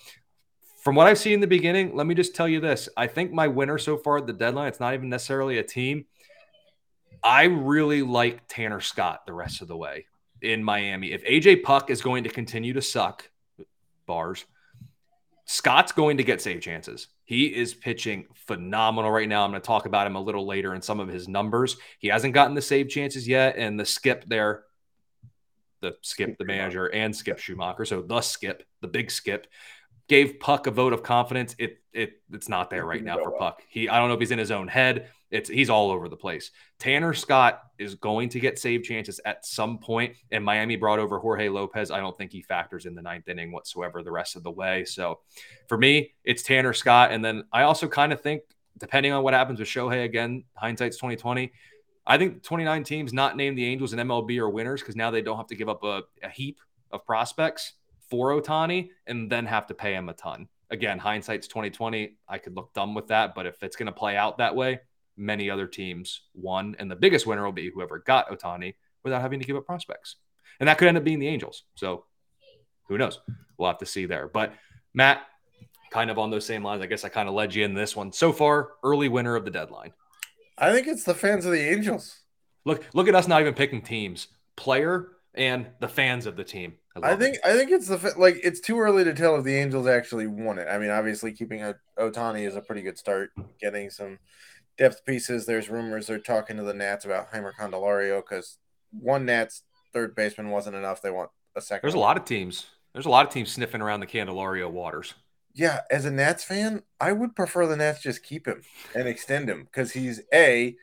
from 0.83 0.95
what 0.95 1.07
I've 1.07 1.17
seen 1.17 1.33
in 1.33 1.39
the 1.39 1.47
beginning, 1.47 1.95
let 1.95 2.05
me 2.05 2.13
just 2.13 2.35
tell 2.35 2.47
you 2.47 2.59
this. 2.59 2.89
I 2.97 3.07
think 3.07 3.31
my 3.31 3.47
winner 3.47 3.77
so 3.77 3.95
far 3.95 4.17
at 4.17 4.27
the 4.27 4.33
deadline, 4.33 4.67
it's 4.67 4.81
not 4.81 4.93
even 4.93 5.07
necessarily 5.07 5.57
a 5.57 5.63
team. 5.63 6.05
I 7.23 7.43
really 7.43 8.01
like 8.01 8.41
Tanner 8.49 8.81
Scott 8.81 9.25
the 9.25 9.31
rest 9.31 9.61
of 9.61 9.69
the 9.69 9.77
way 9.77 10.07
in 10.41 10.61
Miami. 10.61 11.13
If 11.13 11.23
AJ 11.23 11.63
Puk 11.63 11.89
is 11.89 12.01
going 12.01 12.25
to 12.25 12.29
continue 12.29 12.73
to 12.73 12.81
suck, 12.81 13.29
bars, 14.05 14.43
Scott's 15.45 15.93
going 15.93 16.17
to 16.17 16.23
get 16.23 16.41
save 16.41 16.59
chances. 16.59 17.07
He 17.23 17.45
is 17.45 17.73
pitching 17.73 18.25
phenomenal 18.33 19.09
right 19.09 19.29
now. 19.29 19.45
I'm 19.45 19.51
going 19.51 19.61
to 19.61 19.65
talk 19.65 19.85
about 19.85 20.05
him 20.05 20.17
a 20.17 20.21
little 20.21 20.45
later 20.45 20.75
in 20.75 20.81
some 20.81 20.99
of 20.99 21.07
his 21.07 21.29
numbers. 21.29 21.77
He 21.99 22.09
hasn't 22.09 22.33
gotten 22.33 22.55
the 22.55 22.61
save 22.61 22.89
chances 22.89 23.25
yet, 23.25 23.55
and 23.55 23.79
the 23.79 23.85
skip 23.85 24.25
there, 24.27 24.63
the 25.79 25.95
skip, 26.01 26.37
the 26.37 26.45
manager, 26.45 26.87
and 26.87 27.15
Skip 27.15 27.39
Schumaker. 27.39 27.87
So 27.87 28.01
the 28.01 28.19
skip, 28.19 28.63
the 28.81 28.89
big 28.89 29.11
skip, 29.11 29.47
gave 30.07 30.39
Puk 30.39 30.67
a 30.67 30.71
vote 30.71 30.93
of 30.93 31.03
confidence. 31.03 31.55
It 31.57 31.79
it 31.93 32.21
it's 32.31 32.49
not 32.49 32.69
there 32.69 32.85
right 32.85 33.03
now 33.03 33.17
for 33.23 33.31
Puk. 33.31 33.61
He 33.69 33.87
I 33.87 33.99
don't 33.99 34.09
know 34.09 34.15
if 34.15 34.19
he's 34.19 34.31
in 34.31 34.39
his 34.39 34.51
own 34.51 34.67
head. 34.67 35.09
It's 35.31 35.49
he's 35.49 35.69
all 35.69 35.91
over 35.91 36.09
the 36.09 36.17
place. 36.17 36.51
Tanner 36.79 37.13
Scott 37.13 37.61
is 37.79 37.95
going 37.95 38.29
to 38.29 38.39
get 38.39 38.59
save 38.59 38.83
chances 38.83 39.19
at 39.25 39.45
some 39.45 39.79
point, 39.79 40.15
and 40.31 40.43
Miami 40.43 40.75
brought 40.75 40.99
over 40.99 41.19
Jorge 41.19 41.49
Lopez. 41.49 41.89
I 41.89 41.99
don't 41.99 42.15
think 42.17 42.31
he 42.31 42.41
factors 42.41 42.85
in 42.85 42.95
the 42.95 43.01
ninth 43.01 43.27
inning 43.27 43.51
whatsoever 43.51 44.03
the 44.03 44.11
rest 44.11 44.35
of 44.35 44.43
the 44.43 44.51
way. 44.51 44.85
So 44.85 45.19
for 45.67 45.77
me, 45.77 46.13
it's 46.23 46.43
Tanner 46.43 46.73
Scott, 46.73 47.11
and 47.11 47.23
then 47.23 47.43
I 47.51 47.63
also 47.63 47.87
kind 47.87 48.13
of 48.13 48.21
think 48.21 48.43
depending 48.79 49.11
on 49.11 49.23
what 49.23 49.33
happens 49.33 49.59
with 49.59 49.69
Shohei 49.69 50.03
again, 50.03 50.43
hindsight's 50.55 50.97
twenty 50.97 51.15
twenty. 51.15 51.51
I 52.05 52.17
think 52.17 52.43
29 52.43 52.83
teams 52.83 53.13
not 53.13 53.37
named 53.37 53.57
the 53.57 53.65
Angels 53.65 53.93
and 53.93 54.01
MLB 54.01 54.37
are 54.39 54.49
winners 54.49 54.81
because 54.81 54.97
now 54.97 55.09
they 55.09 55.21
don't 55.21 55.37
have 55.37 55.47
to 55.47 55.55
give 55.55 55.69
up 55.69 55.85
a, 55.85 56.01
a 56.21 56.27
heap 56.27 56.59
of 56.91 57.05
prospects 57.05 57.75
for 58.13 58.29
Ohtani 58.29 58.91
and 59.07 59.27
then 59.27 59.47
have 59.47 59.65
to 59.65 59.73
pay 59.73 59.95
him 59.95 60.07
a 60.07 60.13
ton. 60.13 60.47
Again, 60.69 60.99
hindsight's 60.99 61.47
2020. 61.47 62.15
I 62.29 62.37
could 62.37 62.55
look 62.55 62.71
dumb 62.75 62.93
with 62.93 63.07
that, 63.07 63.33
but 63.33 63.47
if 63.47 63.63
it's 63.63 63.75
going 63.75 63.87
to 63.87 63.91
play 63.91 64.15
out 64.15 64.37
that 64.37 64.55
way, 64.55 64.81
many 65.17 65.49
other 65.49 65.65
teams 65.65 66.21
won, 66.35 66.75
and 66.77 66.91
the 66.91 66.95
biggest 66.95 67.25
winner 67.25 67.43
will 67.43 67.51
be 67.51 67.71
whoever 67.71 67.97
got 67.97 68.29
Ohtani 68.29 68.75
without 69.03 69.23
having 69.23 69.39
to 69.39 69.47
give 69.47 69.55
up 69.55 69.65
prospects, 69.65 70.17
and 70.59 70.69
that 70.69 70.77
could 70.77 70.87
end 70.87 70.95
up 70.95 71.03
being 71.03 71.17
the 71.17 71.27
Angels. 71.27 71.63
So 71.73 72.05
who 72.87 72.99
knows? 72.99 73.19
We'll 73.57 73.69
have 73.69 73.79
to 73.79 73.87
see 73.87 74.05
there. 74.05 74.27
But 74.27 74.53
Matt, 74.93 75.23
kind 75.89 76.11
of 76.11 76.19
on 76.19 76.29
those 76.29 76.45
same 76.45 76.63
lines, 76.63 76.83
I 76.83 76.85
guess 76.85 77.03
I 77.03 77.09
kind 77.09 77.27
of 77.27 77.33
led 77.33 77.55
you 77.55 77.65
in 77.65 77.73
this 77.73 77.95
one 77.95 78.11
so 78.11 78.31
far. 78.31 78.73
Early 78.83 79.09
winner 79.09 79.35
of 79.35 79.43
the 79.43 79.49
deadline. 79.49 79.93
I 80.55 80.71
think 80.71 80.85
it's 80.85 81.03
the 81.03 81.15
fans 81.15 81.47
of 81.47 81.51
the 81.51 81.67
Angels. 81.67 82.19
Look, 82.63 82.85
look 82.93 83.07
at 83.07 83.15
us 83.15 83.27
not 83.27 83.41
even 83.41 83.55
picking 83.55 83.81
teams, 83.81 84.27
player 84.55 85.07
and 85.33 85.65
the 85.79 85.87
fans 85.87 86.27
of 86.27 86.35
the 86.35 86.43
team. 86.43 86.75
I, 87.01 87.13
I 87.13 87.15
think 87.15 87.35
it. 87.35 87.41
I 87.43 87.53
think 87.57 87.71
it's 87.71 87.87
the 87.87 88.13
like 88.17 88.39
it's 88.43 88.59
too 88.59 88.79
early 88.79 89.03
to 89.03 89.13
tell 89.13 89.35
if 89.35 89.43
the 89.43 89.55
Angels 89.55 89.87
actually 89.87 90.27
won 90.27 90.59
it. 90.59 90.67
I 90.69 90.77
mean, 90.77 90.89
obviously 90.89 91.31
keeping 91.31 91.63
a 91.63 91.75
Ohtani 91.97 92.47
is 92.47 92.55
a 92.55 92.61
pretty 92.61 92.81
good 92.81 92.97
start. 92.97 93.31
Getting 93.59 93.89
some 93.89 94.19
depth 94.77 95.03
pieces. 95.05 95.45
There's 95.45 95.69
rumors 95.69 96.07
they're 96.07 96.19
talking 96.19 96.57
to 96.57 96.63
the 96.63 96.73
Nats 96.73 97.05
about 97.05 97.31
Jeimer 97.31 97.51
Candelario 97.59 98.21
because 98.21 98.57
one 98.91 99.25
Nats 99.25 99.63
third 99.91 100.15
baseman 100.15 100.49
wasn't 100.49 100.75
enough. 100.75 101.01
They 101.01 101.11
want 101.11 101.31
a 101.55 101.61
second. 101.61 101.87
There's 101.87 101.95
a 101.95 101.99
lot 101.99 102.17
of 102.17 102.25
teams. 102.25 102.67
There's 102.93 103.05
a 103.07 103.09
lot 103.09 103.25
of 103.25 103.33
teams 103.33 103.51
sniffing 103.51 103.81
around 103.81 104.01
the 104.01 104.07
Candelario 104.07 104.69
waters. 104.69 105.15
Yeah, 105.55 105.81
as 105.91 106.05
a 106.05 106.11
Nats 106.11 106.43
fan, 106.43 106.83
I 106.99 107.11
would 107.11 107.35
prefer 107.35 107.67
the 107.67 107.75
Nats 107.75 108.01
just 108.01 108.23
keep 108.23 108.47
him 108.47 108.61
and 108.95 109.07
extend 109.07 109.49
him 109.49 109.63
because 109.63 109.91
he's 109.91 110.21
a 110.33 110.75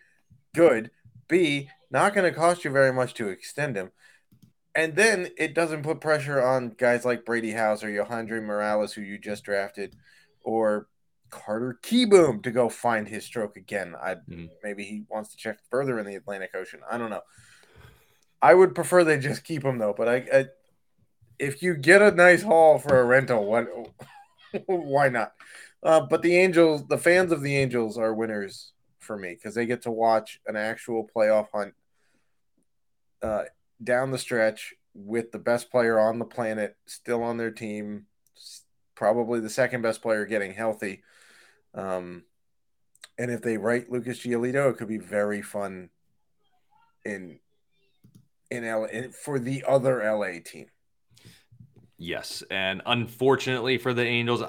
good, 0.55 0.91
b 1.29 1.69
not 1.91 2.15
going 2.15 2.31
to 2.31 2.37
cost 2.37 2.65
you 2.65 2.71
very 2.71 2.93
much 2.93 3.15
to 3.15 3.29
extend 3.29 3.77
him, 3.77 3.91
and 4.75 4.95
then 4.95 5.29
it 5.37 5.55
doesn't 5.55 5.83
put 5.83 6.01
pressure 6.01 6.43
on 6.43 6.71
guys 6.71 7.05
like 7.05 7.25
Brady 7.25 7.53
House 7.53 7.83
or 7.83 7.89
Yohandy 7.89 8.43
Morales, 8.43 8.93
who 8.93 9.03
you 9.03 9.19
just 9.19 9.45
drafted, 9.45 9.97
or 10.43 10.87
Carter 11.31 11.79
Kieboom 11.83 12.43
to 12.43 12.51
go 12.51 12.69
find 12.69 13.09
his 13.09 13.25
stroke 13.25 13.57
again. 13.57 13.95
I 14.01 14.17
mm. 14.17 14.49
maybe 14.63 14.85
he 14.85 15.05
wants 15.09 15.31
to 15.31 15.37
check 15.37 15.59
further 15.71 15.99
in 15.99 16.07
the 16.07 16.17
Atlantic 16.17 16.51
Ocean. 16.55 16.81
I 16.91 16.99
don't 16.99 17.11
know. 17.11 17.23
I 18.43 18.55
would 18.55 18.75
prefer 18.75 19.05
they 19.05 19.19
just 19.19 19.45
keep 19.45 19.65
him 19.65 19.79
though, 19.79 19.95
but 19.97 20.09
I, 20.09 20.17
I 20.33 20.45
if 21.39 21.63
you 21.63 21.75
get 21.75 22.03
a 22.03 22.11
nice 22.11 22.43
haul 22.43 22.79
for 22.79 23.01
a 23.01 23.05
rental, 23.05 23.45
what 23.47 23.69
why 24.67 25.09
not? 25.09 25.33
Uh, 25.83 26.01
but 26.01 26.23
the 26.23 26.37
Angels, 26.37 26.87
the 26.87 26.99
fans 26.99 27.33
of 27.33 27.43
the 27.43 27.57
Angels 27.57 27.97
are 27.97 28.15
winners 28.15 28.73
for 28.99 29.17
me 29.17 29.35
because 29.35 29.55
they 29.55 29.67
get 29.67 29.83
to 29.83 29.91
watch 29.91 30.41
an 30.47 30.57
actual 30.57 31.09
playoff 31.15 31.49
hunt 31.53 31.75
uh, 33.23 33.45
down 33.83 34.11
the 34.11 34.19
stretch 34.19 34.75
with 34.95 35.33
the 35.33 35.39
best 35.39 35.71
player 35.71 35.99
on 35.99 36.19
the 36.19 36.25
planet 36.25 36.77
still 36.87 37.23
on 37.23 37.37
their 37.37 37.51
team, 37.51 38.07
probably 38.95 39.41
the 39.41 39.51
second 39.51 39.83
best 39.83 40.03
player 40.03 40.27
getting 40.27 40.53
healthy. 40.53 41.03
Um, 41.75 42.25
and 43.19 43.31
if 43.31 43.43
they 43.43 43.57
write 43.57 43.91
Lucas 43.91 44.21
Giolito, 44.21 44.71
it 44.71 44.77
could 44.77 44.89
be 44.89 44.99
very 44.99 45.43
fun 45.43 45.91
in 47.05 47.39
in 48.51 48.65
LA 48.65 49.11
for 49.13 49.39
the 49.39 49.65
other 49.67 50.03
LA 50.03 50.41
team. 50.45 50.67
Yes, 51.99 52.43
and 52.51 52.83
unfortunately 52.87 53.79
for 53.79 53.95
the 53.95 54.05
Angels 54.05 54.43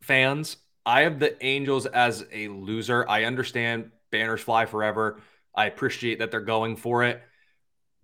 fans, 0.00 0.58
I 0.84 1.02
have 1.02 1.18
the 1.18 1.42
Angels 1.44 1.86
as 1.86 2.26
a 2.32 2.48
loser. 2.48 3.08
I 3.08 3.24
understand 3.24 3.92
banners 4.10 4.40
fly 4.40 4.66
forever. 4.66 5.20
I 5.54 5.66
appreciate 5.66 6.18
that 6.18 6.30
they're 6.30 6.40
going 6.40 6.76
for 6.76 7.04
it, 7.04 7.22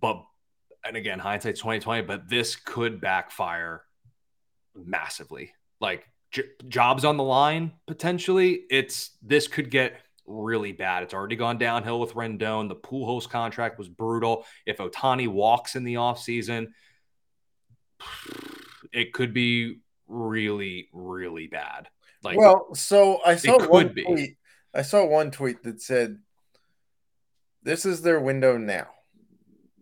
but 0.00 0.24
and 0.84 0.96
again, 0.96 1.18
hindsight's 1.18 1.60
twenty 1.60 1.80
twenty. 1.80 2.02
But 2.02 2.28
this 2.28 2.56
could 2.56 3.00
backfire 3.00 3.82
massively. 4.74 5.52
Like 5.80 6.06
j- 6.30 6.50
jobs 6.68 7.04
on 7.04 7.16
the 7.16 7.24
line 7.24 7.72
potentially. 7.86 8.64
It's 8.70 9.10
this 9.22 9.48
could 9.48 9.70
get 9.70 10.00
really 10.26 10.72
bad. 10.72 11.02
It's 11.02 11.14
already 11.14 11.36
gone 11.36 11.58
downhill 11.58 12.00
with 12.00 12.14
Rendon. 12.14 12.68
The 12.68 12.76
Pujols 12.76 13.28
contract 13.28 13.78
was 13.78 13.88
brutal. 13.88 14.46
If 14.66 14.78
Ohtani 14.78 15.28
walks 15.28 15.76
in 15.76 15.84
the 15.84 15.94
offseason, 15.94 16.68
it 18.92 19.12
could 19.12 19.34
be 19.34 19.78
really, 20.06 20.88
really 20.92 21.46
bad. 21.46 21.88
Like, 22.22 22.38
well, 22.38 22.74
so 22.74 23.20
I 23.24 23.36
saw 23.36 23.66
one 23.66 23.90
tweet. 23.90 24.36
I 24.72 24.82
saw 24.82 25.04
one 25.04 25.30
tweet 25.30 25.62
that 25.64 25.80
said, 25.82 26.18
"This 27.62 27.84
is 27.84 28.02
their 28.02 28.18
window 28.18 28.56
now. 28.56 28.88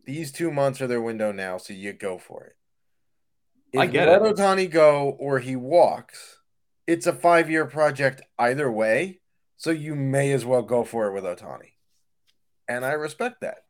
These 0.05 0.33
two 0.33 0.51
months 0.51 0.81
are 0.81 0.87
their 0.87 1.01
window 1.01 1.33
now, 1.33 1.59
so 1.59 1.73
you 1.73 1.93
go 1.93 2.19
for 2.19 2.45
it." 2.45 2.57
If 3.73 3.81
I 3.81 3.87
get 3.87 4.09
let 4.09 4.23
it. 4.23 4.37
Ohtani 4.37 4.71
go 4.71 5.17
or 5.19 5.39
he 5.39 5.57
walks, 5.57 6.41
it's 6.87 7.07
a 7.07 7.13
five-year 7.13 7.67
project 7.67 8.21
either 8.39 8.71
way. 8.71 9.21
So 9.57 9.71
you 9.71 9.95
may 9.95 10.33
as 10.33 10.45
well 10.45 10.63
go 10.63 10.85
for 10.85 11.07
it 11.07 11.13
with 11.15 11.25
Ohtani, 11.25 11.73
and 12.69 12.85
I 12.85 12.93
respect 12.93 13.41
that. 13.43 13.65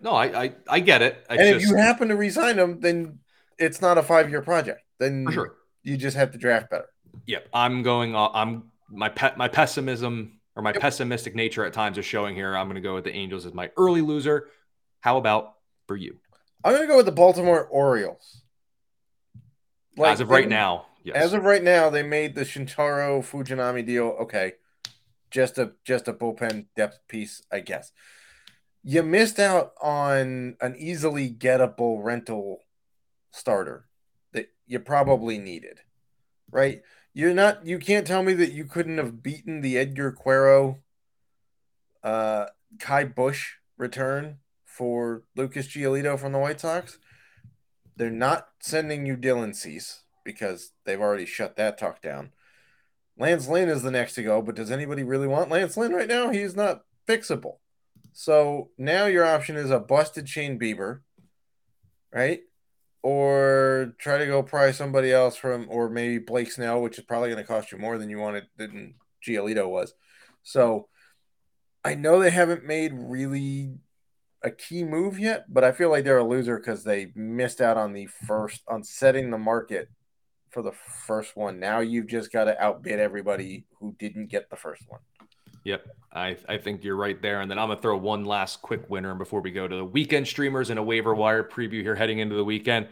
No, 0.00 0.10
I 0.10 0.42
I, 0.42 0.52
I 0.68 0.80
get 0.80 1.00
it. 1.00 1.24
I 1.30 1.36
and 1.36 1.48
if 1.48 1.60
just 1.60 1.70
you 1.70 1.76
happen 1.76 2.08
to 2.08 2.16
resign 2.16 2.58
him, 2.58 2.80
then 2.80 3.20
it's 3.58 3.80
not 3.80 3.98
a 3.98 4.02
five-year 4.02 4.42
project. 4.42 4.82
Then 4.98 5.26
sure. 5.30 5.56
you 5.82 5.96
just 5.96 6.16
have 6.16 6.32
to 6.32 6.38
draft 6.38 6.70
better. 6.70 6.88
Yep, 7.26 7.48
I'm 7.54 7.82
going. 7.82 8.14
I'm 8.14 8.70
my 8.90 9.08
pet 9.08 9.38
my 9.38 9.48
pessimism 9.48 10.38
or 10.54 10.62
my 10.62 10.72
pessimistic 10.72 11.34
nature 11.34 11.64
at 11.64 11.72
times 11.72 11.96
is 11.96 12.04
showing 12.04 12.34
here. 12.34 12.54
I'm 12.54 12.66
going 12.66 12.74
to 12.74 12.82
go 12.82 12.94
with 12.94 13.04
the 13.04 13.14
Angels 13.14 13.46
as 13.46 13.54
my 13.54 13.70
early 13.76 14.02
loser. 14.02 14.48
How 15.00 15.16
about 15.16 15.54
for 15.86 15.96
you? 15.96 16.18
I'm 16.64 16.74
gonna 16.74 16.86
go 16.86 16.96
with 16.96 17.06
the 17.06 17.12
Baltimore 17.12 17.64
Orioles. 17.66 18.42
as 20.02 20.20
of 20.20 20.30
right 20.30 20.44
they- 20.44 20.54
now, 20.54 20.86
yes. 21.02 21.16
As 21.16 21.32
of 21.32 21.44
right 21.44 21.62
now, 21.62 21.90
they 21.90 22.02
made 22.02 22.34
the 22.34 22.42
Shintaro 22.42 23.20
Fujinami 23.22 23.84
deal. 23.84 24.08
Okay, 24.20 24.54
just 25.30 25.58
a 25.58 25.72
just 25.84 26.08
a 26.08 26.12
bullpen 26.12 26.66
depth 26.76 27.00
piece, 27.08 27.42
I 27.50 27.60
guess. 27.60 27.92
You 28.84 29.02
missed 29.02 29.38
out 29.38 29.74
on 29.80 30.56
an 30.60 30.74
easily 30.76 31.30
gettable 31.30 32.02
rental 32.02 32.60
starter 33.30 33.88
that 34.32 34.48
you 34.66 34.80
probably 34.80 35.38
needed, 35.38 35.80
right? 36.50 36.82
You're 37.14 37.34
not. 37.34 37.66
You 37.66 37.78
can't 37.78 38.06
tell 38.06 38.22
me 38.22 38.32
that 38.34 38.52
you 38.52 38.64
couldn't 38.64 38.98
have 38.98 39.22
beaten 39.22 39.60
the 39.60 39.76
Edgar 39.78 40.12
Cuero, 40.12 40.78
uh, 42.02 42.46
Ky 42.78 43.04
Bush 43.04 43.56
return 43.76 44.38
for 44.72 45.22
Lucas 45.36 45.68
Giolito 45.68 46.18
from 46.18 46.32
the 46.32 46.38
White 46.38 46.60
Sox. 46.60 46.98
They're 47.96 48.10
not 48.10 48.48
sending 48.60 49.04
you 49.06 49.16
Dylan 49.16 49.54
Cease 49.54 50.02
because 50.24 50.72
they've 50.84 51.00
already 51.00 51.26
shut 51.26 51.56
that 51.56 51.76
talk 51.76 52.00
down. 52.00 52.32
Lance 53.18 53.48
Lynn 53.48 53.68
is 53.68 53.82
the 53.82 53.90
next 53.90 54.14
to 54.14 54.22
go, 54.22 54.40
but 54.40 54.54
does 54.54 54.70
anybody 54.70 55.02
really 55.02 55.28
want 55.28 55.50
Lance 55.50 55.76
Lynn 55.76 55.92
right 55.92 56.08
now? 56.08 56.30
He's 56.30 56.56
not 56.56 56.84
fixable. 57.06 57.56
So 58.14 58.70
now 58.78 59.06
your 59.06 59.24
option 59.24 59.56
is 59.56 59.70
a 59.70 59.78
busted 59.78 60.28
Shane 60.28 60.58
Bieber, 60.58 61.00
right? 62.12 62.40
Or 63.02 63.94
try 63.98 64.18
to 64.18 64.26
go 64.26 64.42
pry 64.42 64.70
somebody 64.70 65.12
else 65.12 65.36
from, 65.36 65.66
or 65.68 65.90
maybe 65.90 66.18
Blake 66.18 66.50
Snell, 66.50 66.80
which 66.80 66.98
is 66.98 67.04
probably 67.04 67.30
going 67.30 67.42
to 67.42 67.48
cost 67.48 67.72
you 67.72 67.78
more 67.78 67.98
than 67.98 68.08
you 68.08 68.18
wanted 68.18 68.46
than 68.56 68.94
Giolito 69.26 69.68
was. 69.68 69.94
So 70.42 70.88
I 71.84 71.94
know 71.94 72.20
they 72.20 72.30
haven't 72.30 72.64
made 72.64 72.92
really 72.94 73.74
a 74.44 74.50
key 74.50 74.84
move 74.84 75.18
yet, 75.18 75.46
but 75.48 75.64
I 75.64 75.72
feel 75.72 75.90
like 75.90 76.04
they're 76.04 76.18
a 76.18 76.24
loser 76.24 76.58
because 76.58 76.84
they 76.84 77.12
missed 77.14 77.60
out 77.60 77.76
on 77.76 77.92
the 77.92 78.06
first 78.06 78.62
on 78.68 78.82
setting 78.82 79.30
the 79.30 79.38
market 79.38 79.88
for 80.50 80.62
the 80.62 80.72
first 81.06 81.36
one. 81.36 81.58
Now 81.58 81.80
you've 81.80 82.06
just 82.06 82.32
got 82.32 82.44
to 82.44 82.62
outbid 82.62 83.00
everybody 83.00 83.64
who 83.78 83.94
didn't 83.98 84.26
get 84.26 84.50
the 84.50 84.56
first 84.56 84.82
one. 84.88 85.00
Yep, 85.64 85.86
I, 86.12 86.36
I 86.48 86.58
think 86.58 86.82
you're 86.82 86.96
right 86.96 87.20
there. 87.22 87.40
And 87.40 87.50
then 87.50 87.58
I'm 87.58 87.68
gonna 87.68 87.80
throw 87.80 87.96
one 87.96 88.24
last 88.24 88.62
quick 88.62 88.90
winner 88.90 89.14
before 89.14 89.40
we 89.40 89.52
go 89.52 89.68
to 89.68 89.76
the 89.76 89.84
weekend 89.84 90.26
streamers 90.26 90.70
and 90.70 90.78
a 90.78 90.82
waiver 90.82 91.14
wire 91.14 91.44
preview 91.44 91.82
here 91.82 91.94
heading 91.94 92.18
into 92.18 92.34
the 92.34 92.44
weekend. 92.44 92.88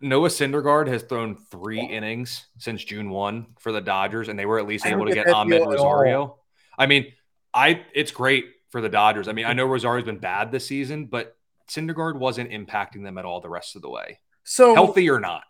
Noah 0.00 0.28
Syndergaard 0.28 0.88
has 0.88 1.02
thrown 1.02 1.36
three 1.50 1.80
innings 1.80 2.46
since 2.56 2.82
June 2.82 3.10
one 3.10 3.48
for 3.58 3.70
the 3.70 3.82
Dodgers, 3.82 4.28
and 4.28 4.38
they 4.38 4.46
were 4.46 4.58
at 4.58 4.66
least 4.66 4.86
able 4.86 5.04
to 5.06 5.12
get 5.12 5.26
get 5.26 5.34
Amed 5.34 5.50
deal 5.50 5.72
at 5.72 5.78
all. 5.78 5.92
Rosario. 5.92 6.38
I 6.78 6.86
mean, 6.86 7.12
I 7.52 7.82
it's 7.94 8.12
great 8.12 8.46
for 8.70 8.80
the 8.80 8.88
Dodgers. 8.88 9.28
I 9.28 9.32
mean, 9.32 9.46
I 9.46 9.52
know 9.52 9.66
Rosario's 9.66 10.04
been 10.04 10.18
bad 10.18 10.50
this 10.50 10.66
season, 10.66 11.06
but 11.06 11.36
Syndergaard 11.68 12.18
wasn't 12.18 12.50
impacting 12.50 13.04
them 13.04 13.18
at 13.18 13.24
all 13.24 13.40
the 13.40 13.48
rest 13.48 13.76
of 13.76 13.82
the 13.82 13.90
way, 13.90 14.18
So 14.44 14.74
healthy 14.74 15.08
or 15.10 15.20
not. 15.20 15.44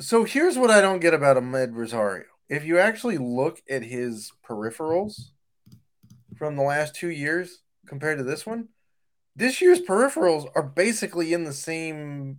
So 0.00 0.24
here's 0.24 0.56
what 0.56 0.70
I 0.70 0.80
don't 0.80 1.00
get 1.00 1.14
about 1.14 1.36
Amed 1.36 1.74
Rosario. 1.74 2.24
If 2.48 2.64
you 2.64 2.78
actually 2.78 3.18
look 3.18 3.60
at 3.68 3.82
his 3.82 4.32
peripherals 4.48 5.30
from 6.36 6.56
the 6.56 6.62
last 6.62 6.94
two 6.94 7.10
years 7.10 7.62
compared 7.86 8.18
to 8.18 8.24
this 8.24 8.46
one, 8.46 8.68
this 9.36 9.60
year's 9.60 9.80
peripherals 9.80 10.48
are 10.54 10.62
basically 10.62 11.32
in 11.32 11.44
the 11.44 11.52
same 11.52 12.38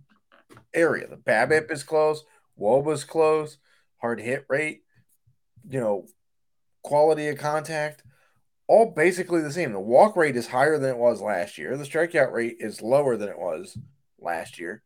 area. 0.74 1.06
The 1.06 1.16
BABIP 1.16 1.70
is 1.70 1.82
close, 1.82 2.24
WOBA's 2.58 3.04
close, 3.04 3.58
hard 3.98 4.20
hit 4.20 4.46
rate, 4.48 4.82
you 5.68 5.80
know, 5.80 6.06
quality 6.82 7.28
of 7.28 7.38
contact, 7.38 8.02
all 8.70 8.86
basically 8.86 9.42
the 9.42 9.50
same. 9.50 9.72
The 9.72 9.80
walk 9.80 10.14
rate 10.14 10.36
is 10.36 10.46
higher 10.46 10.78
than 10.78 10.90
it 10.90 10.96
was 10.96 11.20
last 11.20 11.58
year. 11.58 11.76
The 11.76 11.82
strikeout 11.82 12.30
rate 12.30 12.58
is 12.60 12.80
lower 12.80 13.16
than 13.16 13.28
it 13.28 13.38
was 13.38 13.76
last 14.20 14.60
year. 14.60 14.84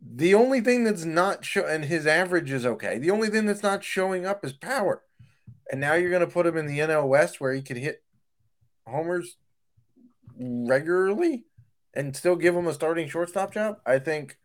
The 0.00 0.32
only 0.32 0.60
thing 0.60 0.84
that's 0.84 1.04
not 1.04 1.44
show 1.44 1.66
and 1.66 1.86
his 1.86 2.06
average 2.06 2.52
is 2.52 2.64
okay. 2.64 2.98
The 2.98 3.10
only 3.10 3.30
thing 3.30 3.46
that's 3.46 3.64
not 3.64 3.82
showing 3.82 4.24
up 4.24 4.44
is 4.44 4.52
power. 4.52 5.02
And 5.72 5.80
now 5.80 5.94
you're 5.94 6.10
going 6.10 6.20
to 6.20 6.28
put 6.28 6.46
him 6.46 6.56
in 6.56 6.66
the 6.66 6.78
NL 6.78 7.08
West 7.08 7.40
where 7.40 7.52
he 7.52 7.62
could 7.62 7.78
hit 7.78 8.04
homers 8.86 9.38
regularly 10.38 11.46
and 11.94 12.14
still 12.14 12.36
give 12.36 12.54
him 12.54 12.68
a 12.68 12.74
starting 12.74 13.08
shortstop 13.08 13.52
job. 13.52 13.78
I 13.84 13.98
think 13.98 14.36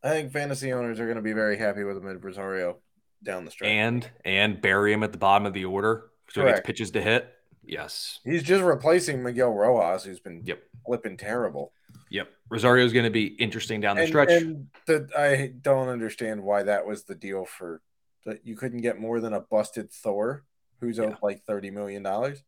I 0.00 0.10
think 0.10 0.30
fantasy 0.30 0.72
owners 0.72 1.00
are 1.00 1.06
going 1.06 1.16
to 1.16 1.22
be 1.22 1.32
very 1.32 1.58
happy 1.58 1.82
with 1.82 1.96
him 1.96 2.08
at 2.08 2.22
Rosario 2.22 2.76
down 3.24 3.44
the 3.44 3.50
stretch. 3.50 3.68
And 3.68 4.08
and 4.24 4.60
bury 4.60 4.92
him 4.92 5.02
at 5.02 5.10
the 5.10 5.18
bottom 5.18 5.44
of 5.44 5.54
the 5.54 5.64
order 5.64 6.04
so 6.30 6.42
he 6.44 6.48
gets 6.48 6.60
pitches 6.66 6.90
to 6.92 7.00
hit. 7.02 7.32
Yes. 7.64 8.20
He's 8.24 8.42
just 8.42 8.62
replacing 8.62 9.22
Miguel 9.22 9.50
Rojas, 9.50 10.04
who's 10.04 10.20
been 10.20 10.42
Yep. 10.44 10.62
flipping 10.84 11.16
terrible. 11.16 11.72
Yep. 12.10 12.28
Rosario's 12.48 12.92
going 12.92 13.04
to 13.04 13.10
be 13.10 13.26
interesting 13.26 13.80
down 13.80 13.96
the 13.96 14.02
and, 14.02 14.08
stretch. 14.08 14.30
and 14.30 14.68
the, 14.86 15.08
I 15.16 15.52
don't 15.60 15.88
understand 15.88 16.42
why 16.42 16.62
that 16.62 16.86
was 16.86 17.04
the 17.04 17.14
deal 17.16 17.44
for 17.44 17.80
that. 18.24 18.46
You 18.46 18.56
couldn't 18.56 18.82
get 18.82 19.00
more 19.00 19.18
than 19.20 19.32
a 19.32 19.40
busted 19.40 19.90
Thor, 19.90 20.44
who's 20.80 21.00
owed 21.00 21.16
like 21.22 21.42
thirty 21.44 21.70
million 21.70 22.02
dollars. 22.04 22.44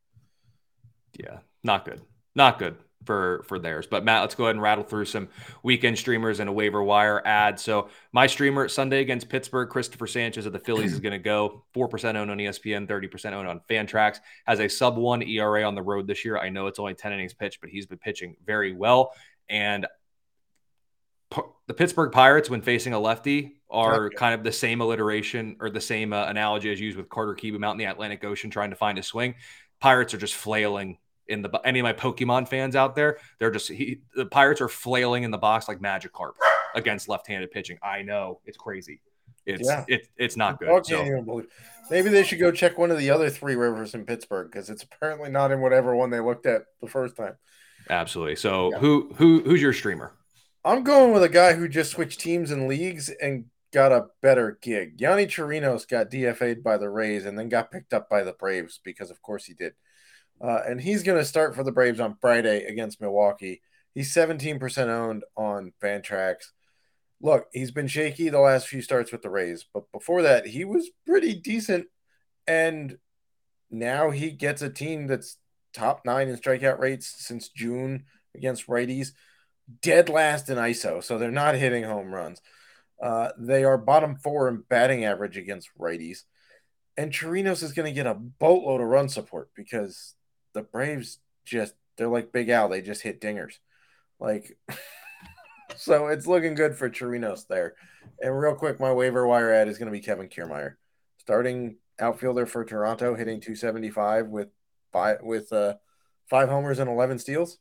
yeah, 1.18 1.38
not 1.64 1.84
good. 1.84 2.00
Not 2.36 2.58
good 2.60 2.76
for 3.04 3.44
for 3.46 3.58
theirs. 3.58 3.86
But 3.86 4.04
Matt, 4.04 4.22
let's 4.22 4.34
go 4.34 4.44
ahead 4.44 4.56
and 4.56 4.62
rattle 4.62 4.84
through 4.84 5.04
some 5.06 5.28
weekend 5.62 5.98
streamers 5.98 6.40
and 6.40 6.48
a 6.48 6.52
waiver 6.52 6.82
wire 6.82 7.22
ad. 7.26 7.58
So 7.58 7.88
my 8.12 8.26
streamer 8.26 8.68
Sunday 8.68 9.00
against 9.00 9.28
Pittsburgh, 9.28 9.68
Christopher 9.68 10.06
Sanchez 10.06 10.46
of 10.46 10.52
the 10.52 10.58
Phillies 10.58 10.92
is 10.92 11.00
going 11.00 11.12
to 11.12 11.18
go. 11.18 11.64
Four 11.72 11.88
percent 11.88 12.18
owned 12.18 12.30
on 12.30 12.38
ESPN, 12.38 12.86
thirty 12.88 13.06
percent 13.08 13.34
owned 13.34 13.48
on 13.48 13.60
Fantrax. 13.70 14.18
Has 14.46 14.60
a 14.60 14.68
sub 14.68 14.96
one 14.96 15.22
ERA 15.22 15.64
on 15.64 15.74
the 15.74 15.82
road 15.82 16.06
this 16.06 16.24
year. 16.24 16.38
I 16.38 16.48
know 16.48 16.66
it's 16.66 16.78
only 16.78 16.94
ten 16.94 17.12
innings 17.12 17.34
pitched, 17.34 17.60
but 17.60 17.70
he's 17.70 17.86
been 17.86 17.98
pitching 17.98 18.36
very 18.44 18.72
well. 18.72 19.12
And 19.48 19.86
P- 21.30 21.42
the 21.66 21.74
Pittsburgh 21.74 22.10
Pirates, 22.12 22.48
when 22.50 22.62
facing 22.62 22.94
a 22.94 22.98
lefty, 22.98 23.60
are 23.70 24.06
Okay. 24.06 24.16
kind 24.16 24.34
of 24.34 24.42
the 24.42 24.52
same 24.52 24.80
alliteration 24.80 25.56
or 25.60 25.68
the 25.70 25.80
same 25.80 26.12
uh, 26.12 26.24
analogy 26.26 26.72
as 26.72 26.80
used 26.80 26.96
with 26.96 27.08
Carter 27.08 27.34
Kieboom 27.34 27.64
out 27.64 27.72
in 27.72 27.78
the 27.78 27.84
Atlantic 27.84 28.24
Ocean 28.24 28.50
trying 28.50 28.70
to 28.70 28.76
find 28.76 28.98
a 28.98 29.02
swing. 29.02 29.34
Pirates 29.80 30.14
are 30.14 30.18
just 30.18 30.34
flailing 30.34 30.98
in 31.28 31.42
the 31.42 31.50
any 31.64 31.78
of 31.80 31.84
my 31.84 31.92
Pokemon 31.92 32.48
fans 32.48 32.74
out 32.76 32.94
there. 32.96 33.18
They're 33.38 33.50
just 33.50 33.68
he, 33.68 34.00
the 34.14 34.26
Pirates 34.26 34.60
are 34.60 34.68
flailing 34.68 35.22
in 35.24 35.30
the 35.30 35.38
box 35.38 35.68
like 35.68 35.78
Magikarp 35.80 36.32
against 36.74 37.08
left-handed 37.08 37.50
pitching. 37.50 37.78
I 37.82 38.02
know 38.02 38.40
it's 38.44 38.56
crazy. 38.56 39.00
It's 39.46 39.66
Yeah. 39.68 39.84
it, 39.88 40.08
it's 40.16 40.36
not 40.36 40.58
good. 40.58 40.84
So, 40.86 40.96
can't 40.96 41.06
even 41.08 41.24
believe. 41.24 41.46
Maybe 41.90 42.10
they 42.10 42.22
should 42.22 42.38
go 42.38 42.50
check 42.52 42.76
one 42.76 42.90
of 42.90 42.98
the 42.98 43.10
other 43.10 43.30
three 43.30 43.54
rivers 43.56 43.94
in 43.94 44.04
Pittsburgh 44.04 44.50
because 44.50 44.68
it's 44.68 44.82
apparently 44.82 45.30
not 45.30 45.50
in 45.52 45.60
whatever 45.62 45.94
one 45.96 46.10
they 46.10 46.20
looked 46.20 46.44
at 46.46 46.64
the 46.82 46.86
first 46.88 47.16
time. 47.16 47.36
absolutely. 47.88 48.36
So 48.36 48.70
Yeah. 48.72 48.78
who 48.78 49.12
who 49.16 49.40
who's 49.40 49.62
your 49.62 49.72
streamer? 49.72 50.12
I'm 50.64 50.82
going 50.82 51.12
with 51.12 51.22
a 51.22 51.28
guy 51.30 51.54
who 51.54 51.68
just 51.68 51.92
switched 51.92 52.20
teams 52.20 52.50
and 52.50 52.68
leagues 52.68 53.08
and 53.08 53.46
got 53.72 53.92
a 53.92 54.06
better 54.22 54.58
gig. 54.60 54.98
Yonny 54.98 55.26
Chirinos 55.26 55.88
got 55.88 56.10
DFA'd 56.10 56.62
by 56.62 56.76
the 56.76 56.90
Rays 56.90 57.24
and 57.24 57.38
then 57.38 57.48
got 57.48 57.70
picked 57.70 57.94
up 57.94 58.08
by 58.10 58.22
the 58.22 58.32
Braves 58.32 58.80
because, 58.82 59.10
of 59.10 59.22
course, 59.22 59.44
he 59.46 59.54
did. 59.54 59.74
Uh, 60.40 60.60
and 60.66 60.80
he's 60.80 61.02
going 61.02 61.18
to 61.18 61.24
start 61.24 61.54
for 61.54 61.64
the 61.64 61.72
Braves 61.72 62.00
on 62.00 62.16
Friday 62.20 62.64
against 62.64 63.00
Milwaukee. 63.00 63.62
He's 63.94 64.14
17% 64.14 64.88
owned 64.88 65.24
on 65.36 65.72
Fantrax. 65.82 66.36
Look, 67.20 67.46
he's 67.52 67.72
been 67.72 67.88
shaky 67.88 68.28
the 68.28 68.38
last 68.38 68.68
few 68.68 68.80
starts 68.80 69.10
with 69.10 69.22
the 69.22 69.30
Rays, 69.30 69.64
but 69.74 69.90
before 69.90 70.22
that, 70.22 70.46
he 70.46 70.64
was 70.64 70.90
pretty 71.06 71.34
decent. 71.34 71.86
And 72.46 72.98
now 73.70 74.10
he 74.10 74.30
gets 74.30 74.62
a 74.62 74.70
team 74.70 75.08
that's 75.08 75.36
top 75.74 76.02
nine 76.04 76.28
in 76.28 76.36
strikeout 76.36 76.78
rates 76.78 77.12
since 77.18 77.48
June 77.48 78.04
against 78.34 78.68
righties 78.68 79.12
dead 79.82 80.08
last 80.08 80.48
in 80.48 80.56
ISO, 80.56 81.02
so 81.02 81.18
they're 81.18 81.30
not 81.30 81.54
hitting 81.54 81.84
home 81.84 82.12
runs. 82.12 82.40
Uh, 83.00 83.30
they 83.38 83.64
are 83.64 83.78
bottom 83.78 84.16
four 84.16 84.48
in 84.48 84.64
batting 84.68 85.04
average 85.04 85.36
against 85.36 85.70
righties. 85.78 86.20
And 86.96 87.12
Chirinos 87.12 87.62
is 87.62 87.72
going 87.72 87.86
to 87.86 87.94
get 87.94 88.06
a 88.06 88.14
boatload 88.14 88.80
of 88.80 88.88
run 88.88 89.08
support 89.08 89.50
because 89.54 90.14
the 90.54 90.62
Braves 90.62 91.18
just, 91.44 91.74
they're 91.96 92.08
like 92.08 92.32
Big 92.32 92.48
Al. 92.48 92.68
They 92.68 92.82
just 92.82 93.02
hit 93.02 93.20
dingers. 93.20 93.54
Like, 94.20 94.56
so 95.76 96.08
it's 96.08 96.26
looking 96.26 96.54
good 96.54 96.76
for 96.76 96.90
Chirinos 96.90 97.46
there. 97.48 97.74
And 98.20 98.38
real 98.38 98.54
quick, 98.54 98.80
my 98.80 98.92
waiver 98.92 99.26
wire 99.26 99.52
ad 99.52 99.68
is 99.68 99.78
going 99.78 99.86
to 99.86 99.92
be 99.92 100.04
Kevin 100.04 100.28
Kiermaier. 100.28 100.74
Starting 101.18 101.76
outfielder 102.00 102.46
for 102.46 102.64
Toronto, 102.64 103.14
hitting 103.14 103.40
275 103.40 104.28
with 104.28 104.48
five 104.92 105.18
with 105.22 105.52
uh, 105.52 105.74
five 106.28 106.48
homers 106.48 106.78
and 106.78 106.90
11 106.90 107.18
steals, 107.18 107.58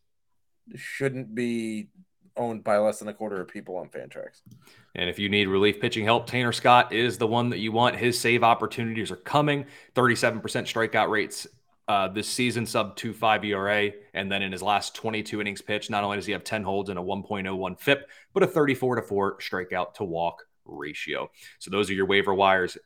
shouldn't 0.76 1.36
be 1.36 1.90
owned 2.36 2.64
by 2.64 2.78
less 2.78 3.00
than 3.00 3.08
a 3.08 3.14
quarter 3.14 3.42
of 3.42 3.48
people 3.48 3.78
on 3.78 3.90
Fantrax. 3.90 4.42
And 4.96 5.10
if 5.10 5.20
you 5.20 5.30
need 5.30 5.48
relief 5.48 5.80
pitching 5.80 6.06
help, 6.06 6.28
Tanner 6.28 6.52
Scott 6.52 6.94
is 6.94 7.18
the 7.18 7.28
one 7.28 7.50
that 7.50 7.60
you 7.60 7.72
want. 7.72 7.96
His 7.96 8.20
save 8.20 8.44
opportunities 8.44 9.12
are 9.12 9.18
coming. 9.18 9.66
37% 9.96 10.42
strikeout 10.42 11.10
rates 11.10 11.48
uh, 11.88 12.08
this 12.10 12.28
season, 12.28 12.66
sub 12.66 12.98
2.5 12.98 13.46
ERA. 13.46 13.92
And 14.14 14.32
then 14.32 14.42
in 14.42 14.52
his 14.52 14.62
last 14.62 14.96
22 14.96 15.40
innings 15.42 15.62
pitched, 15.62 15.90
not 15.90 16.04
only 16.04 16.18
does 16.18 16.26
he 16.26 16.34
have 16.34 16.44
10 16.44 16.64
holds 16.64 16.90
and 16.90 17.00
a 17.00 17.02
1.01 17.02 17.80
FIP, 17.80 18.10
but 18.34 18.44
a 18.44 18.48
34 18.48 18.98
to 18.98 19.02
4 19.02 19.38
strikeout 19.38 19.94
to 19.96 20.04
walk 20.04 20.44
ratio. 20.66 21.30
So 21.60 21.72
those 21.72 21.90
are 21.90 21.94
your 21.94 22.06
waiver 22.06 22.34
wires 22.34 22.78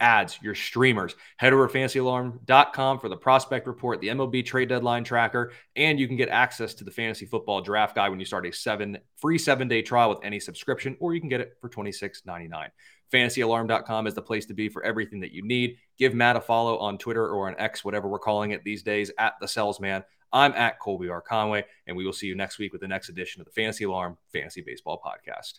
ads, 0.00 0.38
your 0.42 0.54
streamers. 0.54 1.14
Head 1.36 1.52
over 1.52 1.66
to 1.66 1.72
fantasyalarm.com 1.72 2.98
for 2.98 3.08
the 3.08 3.16
prospect 3.16 3.66
report, 3.66 4.00
the 4.00 4.08
MLB 4.08 4.44
trade 4.44 4.68
deadline 4.68 5.04
tracker, 5.04 5.52
and 5.76 5.98
you 5.98 6.08
can 6.08 6.16
get 6.16 6.28
access 6.28 6.74
to 6.74 6.84
the 6.84 6.90
fantasy 6.90 7.24
football 7.24 7.60
draft 7.60 7.94
guide 7.94 8.08
when 8.08 8.18
you 8.18 8.26
start 8.26 8.46
a 8.46 8.52
seven 8.52 8.98
free 9.16 9.38
seven 9.38 9.68
day 9.68 9.80
trial 9.82 10.10
with 10.10 10.18
any 10.22 10.40
subscription, 10.40 10.96
or 11.00 11.14
you 11.14 11.20
can 11.20 11.28
get 11.28 11.40
it 11.40 11.56
for 11.60 11.68
$26.99. 11.68 12.68
Fantasyalarm.com 13.12 14.06
is 14.06 14.14
the 14.14 14.22
place 14.22 14.46
to 14.46 14.54
be 14.54 14.68
for 14.68 14.82
everything 14.84 15.20
that 15.20 15.32
you 15.32 15.42
need. 15.42 15.76
Give 15.98 16.14
Matt 16.14 16.36
a 16.36 16.40
follow 16.40 16.78
on 16.78 16.98
Twitter 16.98 17.28
or 17.28 17.48
on 17.48 17.54
X, 17.58 17.84
whatever 17.84 18.08
we're 18.08 18.18
calling 18.18 18.52
it 18.52 18.64
these 18.64 18.82
days, 18.82 19.10
at 19.18 19.34
the 19.40 19.48
Salesman. 19.48 20.02
I'm 20.32 20.52
at 20.54 20.80
Colby 20.80 21.10
R. 21.10 21.20
Conway, 21.20 21.64
and 21.86 21.96
we 21.96 22.06
will 22.06 22.14
see 22.14 22.26
you 22.26 22.34
next 22.34 22.58
week 22.58 22.72
with 22.72 22.80
the 22.80 22.88
next 22.88 23.10
edition 23.10 23.42
of 23.42 23.46
the 23.46 23.52
Fantasy 23.52 23.84
Alarm 23.84 24.16
Fantasy 24.32 24.62
Baseball 24.62 25.00
Podcast. 25.04 25.58